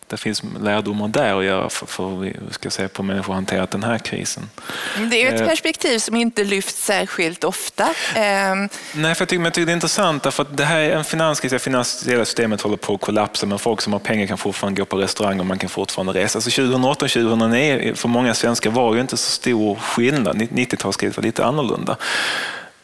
[0.09, 3.71] det finns lärdomar där att göra för, för hur vi ska se på människor hanterat
[3.71, 4.49] den här krisen.
[5.11, 5.47] Det är ett eh.
[5.47, 7.89] perspektiv som inte lyfts särskilt ofta.
[8.15, 8.69] Ehm.
[8.93, 11.03] Nej, för jag tycker, jag tycker det är intressant därför att det här är en
[11.03, 14.81] finanskris, det finansiella systemet håller på att kollapsa men folk som har pengar kan fortfarande
[14.81, 16.37] gå på restaurang och man kan fortfarande resa.
[16.37, 20.37] Alltså 2008 och 2009 för många svenskar var ju inte så stor skillnad.
[20.37, 21.97] 90-talskriget var lite annorlunda.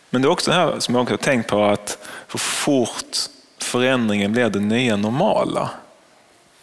[0.09, 1.97] Men det är också det här som jag också har tänkt på att
[2.31, 3.17] hur fort
[3.61, 5.69] förändringen blir det nya normala.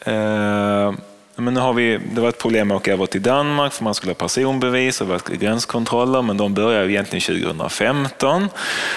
[0.00, 0.92] Eh,
[1.36, 3.94] men nu har vi, det var ett problem att åka över till Danmark för man
[3.94, 8.48] skulle ha personbevis och det gränskontroller, men de började egentligen 2015.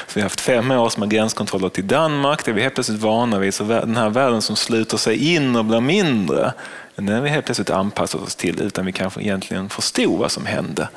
[0.07, 2.45] Så vi har haft fem år med gränskontroller till Danmark.
[2.45, 3.53] Det är vi helt plötsligt vana vid.
[3.53, 6.53] Så den här världen som sluter sig in och blir mindre,
[6.95, 10.45] den har vi helt plötsligt anpassat oss till utan vi kanske egentligen förstod vad som
[10.45, 10.87] hände.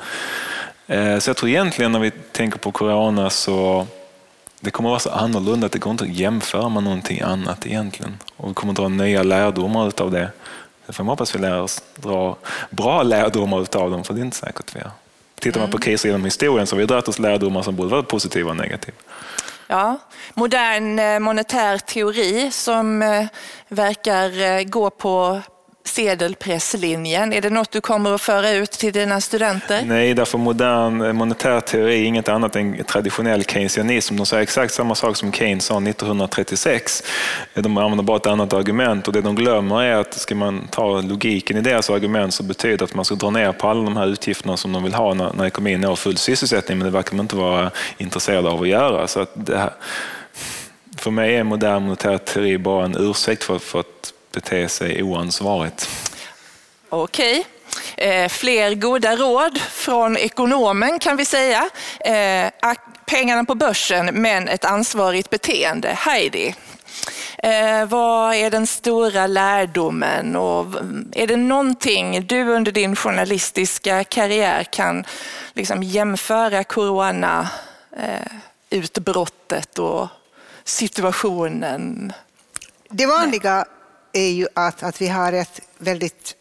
[0.89, 3.87] Eh, så jag tror egentligen när vi tänker på corona så
[4.59, 7.65] det kommer att vara så annorlunda att det går inte att jämföra med någonting annat
[7.65, 8.17] egentligen.
[8.35, 10.31] Och vi kommer att dra nya lärdomar av det.
[10.85, 12.37] Sen får man hoppas vi lär oss dra
[12.69, 14.91] bra lärdomar av dem, för det är inte säkert vi har.
[15.39, 15.81] Tittar man på mm.
[15.81, 18.97] kriser genom historien så har vi dragit oss lärdomar som både var positiva och negativa.
[19.67, 19.97] Ja,
[20.33, 23.25] modern eh, monetär teori som eh,
[23.67, 25.41] verkar gå på
[25.89, 27.33] sedelpresslinjen.
[27.33, 29.81] Är det något du kommer att föra ut till dina studenter?
[29.85, 34.15] Nej, därför modern eh, monetär teori är inget annat än traditionell keynesianism.
[34.17, 37.03] De säger exakt samma sak som Keynes sa 1936.
[37.53, 40.67] Eh, de använder bara ett annat argument och det de glömmer är att ska man
[40.71, 43.83] ta logiken i deras argument så betyder det att man ska dra ner på alla
[43.83, 46.91] de här utgifterna som de vill ha när, när ekonomin når full sysselsättning, men det
[46.91, 49.07] verkar man inte vara intresserade av att göra.
[49.07, 49.69] Så att här,
[50.97, 55.89] för mig är modern monetär teori bara en ursäkt för, för att bete sig oansvarigt.
[56.89, 57.45] Okej.
[57.97, 61.69] Eh, fler goda råd från ekonomen kan vi säga.
[61.99, 62.73] Eh,
[63.05, 65.89] pengarna på börsen men ett ansvarigt beteende.
[65.89, 66.55] Heidi,
[67.37, 70.65] eh, vad är den stora lärdomen och
[71.11, 75.03] är det någonting du under din journalistiska karriär kan
[75.53, 77.49] liksom jämföra corona
[78.69, 80.07] utbrottet och
[80.63, 82.13] situationen?
[82.89, 83.65] Det vanliga
[84.13, 86.35] är ju att, att vi har ett väldigt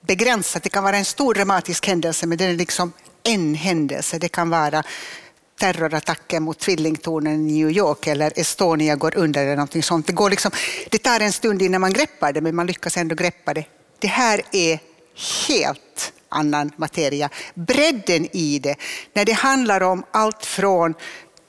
[0.00, 4.18] begränsat, det kan vara en stor dramatisk händelse men det är liksom en händelse.
[4.18, 4.82] Det kan vara
[5.58, 10.06] terrorattacken mot tvillingtornen i New York eller Estonia går under eller någonting sånt.
[10.06, 10.50] Det, går liksom,
[10.90, 13.64] det tar en stund innan man greppar det men man lyckas ändå greppa det.
[13.98, 14.78] Det här är
[15.48, 17.28] helt annan materia.
[17.54, 18.76] Bredden i det,
[19.12, 20.94] när det handlar om allt från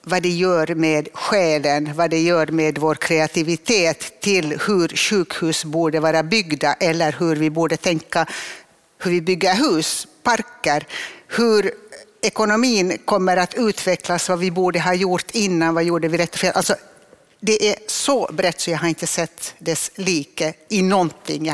[0.03, 5.99] vad det gör med själen, vad det gör med vår kreativitet till hur sjukhus borde
[5.99, 8.27] vara byggda eller hur vi borde tänka
[9.03, 10.87] hur vi bygger hus, parker,
[11.27, 11.71] hur
[12.21, 16.39] ekonomin kommer att utvecklas, vad vi borde ha gjort innan, vad gjorde vi rätt och
[16.39, 16.53] fel.
[16.55, 16.75] Alltså,
[17.39, 21.53] det är så brett så jag har inte sett dess like i någonting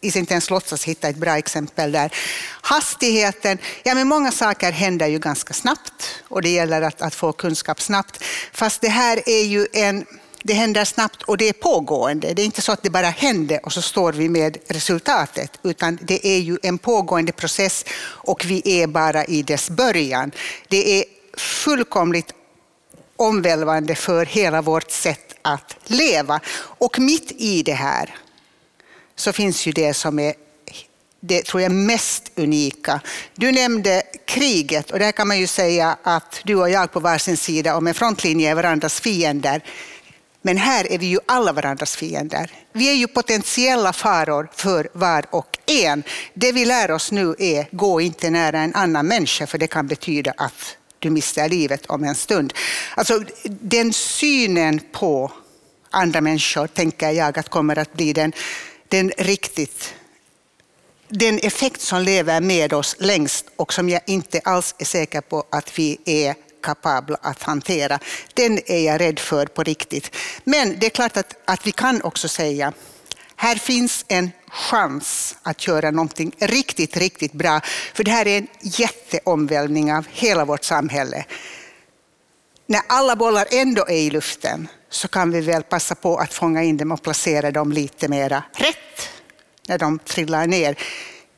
[0.00, 2.12] inte ens låtsas hitta ett bra exempel där.
[2.60, 7.32] Hastigheten, ja men många saker händer ju ganska snabbt och det gäller att, att få
[7.32, 8.24] kunskap snabbt.
[8.52, 10.06] Fast det här är ju en
[10.42, 12.34] Det händer snabbt och det är pågående.
[12.34, 15.98] Det är inte så att det bara händer och så står vi med resultatet, utan
[16.02, 17.84] det är ju en pågående process
[18.28, 20.32] och vi är bara i dess början.
[20.68, 21.04] Det är
[21.36, 22.34] fullkomligt
[23.16, 26.40] omvälvande för hela vårt sätt att leva.
[26.78, 28.16] Och mitt i det här
[29.20, 30.34] så finns ju det som är
[31.20, 33.00] det tror jag mest unika.
[33.34, 37.36] Du nämnde kriget och där kan man ju säga att du och jag på varsin
[37.36, 39.64] sida om en frontlinje är varandras fiender.
[40.42, 42.50] Men här är vi ju alla varandras fiender.
[42.72, 46.02] Vi är ju potentiella faror för var och en.
[46.34, 49.86] Det vi lär oss nu är gå inte nära en annan människa för det kan
[49.86, 52.52] betyda att du mister livet om en stund.
[52.94, 55.32] Alltså, den synen på
[55.90, 58.32] andra människor tänker jag att kommer att bli den,
[58.90, 59.94] den riktigt
[61.10, 65.44] den effekt som lever med oss längst och som jag inte alls är säker på
[65.50, 67.98] att vi är kapabla att hantera.
[68.34, 70.16] Den är jag rädd för på riktigt.
[70.44, 72.72] Men det är klart att, att vi kan också säga
[73.36, 77.60] här finns en chans att göra någonting riktigt, riktigt bra.
[77.94, 81.24] För det här är en jätteomvälvning av hela vårt samhälle.
[82.70, 86.62] När alla bollar ändå är i luften så kan vi väl passa på att fånga
[86.62, 89.08] in dem och placera dem lite mera rätt
[89.66, 90.78] när de trillar ner.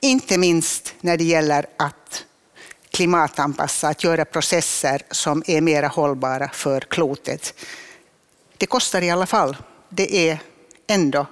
[0.00, 2.24] Inte minst när det gäller att
[2.90, 7.54] klimatanpassa, att göra processer som är mer hållbara för klotet.
[8.56, 9.56] Det kostar i alla fall.
[9.88, 10.38] Det är
[10.86, 11.26] ändå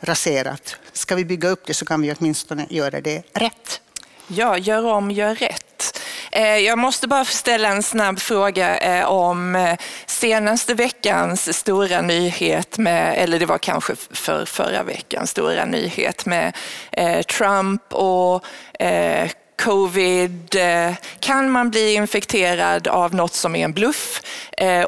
[0.00, 0.76] raserat.
[0.92, 3.80] Ska vi bygga upp det så kan vi åtminstone göra det rätt.
[4.26, 5.67] Ja, gör om, gör rätt.
[6.38, 12.78] Eh, jag måste bara ställa en snabb fråga eh, om eh, senaste veckans stora nyhet,
[12.78, 16.56] med, eller det var kanske för förra veckans stora nyhet med
[17.26, 18.44] Trump och
[19.62, 20.56] covid.
[21.20, 24.22] Kan man bli infekterad av något som är en bluff?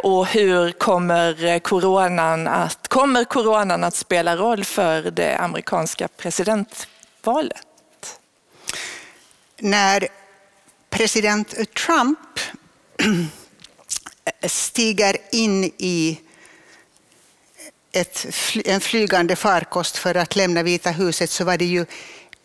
[0.03, 7.66] Och hur kommer coronan att, kommer coronan att spela roll för det amerikanska presidentvalet?
[9.59, 10.09] När
[10.91, 12.18] president Trump
[14.47, 16.20] stiger in i
[17.93, 18.26] ett,
[18.64, 21.86] en flygande farkost för att lämna Vita huset så var det ju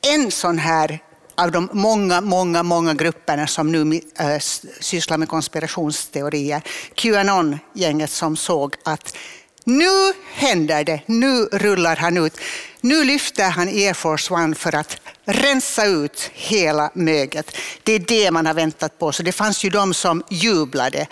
[0.01, 0.99] en sån här
[1.35, 4.39] av de många, många, många grupperna som nu äh,
[4.79, 6.61] sysslar med konspirationsteorier,
[6.95, 9.17] Qanon-gänget som såg att
[9.63, 12.37] nu händer det, nu rullar han ut.
[12.81, 17.57] Nu lyfter han Air Force One för att rensa ut hela möget.
[17.83, 21.07] Det är det man har väntat på, så det fanns ju de som jublade.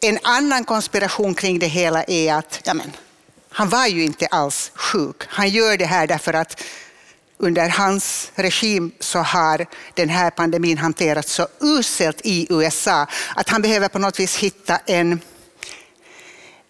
[0.00, 2.92] En annan konspiration kring det hela är att ja men,
[3.50, 5.22] han var ju inte alls sjuk.
[5.28, 6.62] Han gör det här därför att
[7.38, 13.62] under hans regim så har den här pandemin hanterats så uselt i USA att han
[13.62, 15.20] behöver på något vis hitta en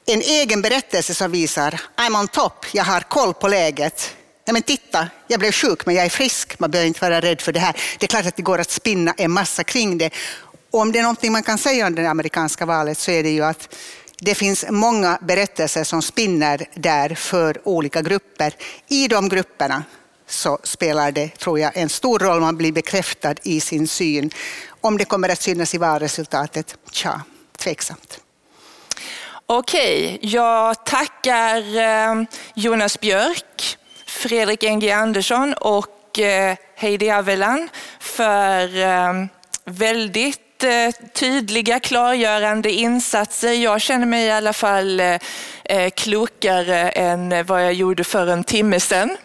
[0.07, 4.17] en egen berättelse som visar I'm on top, jag har koll på läget.
[4.45, 7.41] Nej, men titta, jag blev sjuk men jag är frisk, man behöver inte vara rädd
[7.41, 7.77] för det här.
[7.99, 10.11] Det är klart att det går att spinna en massa kring det.
[10.71, 13.31] Och om det är någonting man kan säga om det amerikanska valet så är det
[13.31, 13.75] ju att
[14.19, 18.55] det finns många berättelser som spinner där för olika grupper.
[18.89, 19.85] I de grupperna
[20.27, 22.41] så spelar det, tror jag, en stor roll.
[22.41, 24.31] Man blir bekräftad i sin syn.
[24.81, 27.23] Om det kommer att synas i valresultatet, tja,
[27.59, 28.21] tveksamt.
[29.47, 32.25] Okej, jag tackar eh,
[32.55, 33.79] Jonas Björk,
[34.13, 34.91] Fredrik N.G.
[34.91, 37.69] Andersson och eh, Heidi Avelan
[38.01, 39.29] för ehm,
[39.65, 43.53] väldigt eh, tydliga, klargörande insatser.
[43.53, 48.81] Jag känner mig i alla fall eh, klokare än vad jag gjorde för en timme
[48.81, 49.17] sedan.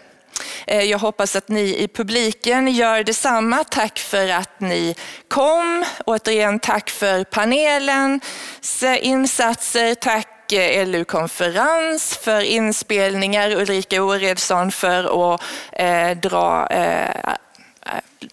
[0.66, 3.64] Jag hoppas att ni i publiken gör detsamma.
[3.64, 4.96] Tack för att ni
[5.28, 5.86] kom.
[6.06, 9.96] Återigen tack för panelens insatser.
[9.96, 13.52] Tack Eh, LU-konferens för inspelningar.
[13.52, 15.42] Ulrika Oredsson för att
[15.72, 17.34] eh, dra, eh, eh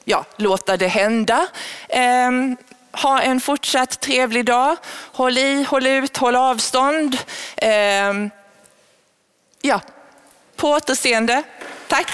[0.05, 1.47] ja, låta det hända.
[1.89, 2.31] Eh,
[2.93, 4.77] ha en fortsatt trevlig dag.
[5.13, 7.19] Håll i, håll ut, håll avstånd.
[7.57, 8.31] Ehm,
[9.63, 9.81] ja,
[10.57, 11.43] på återseende.
[11.89, 12.13] Tack.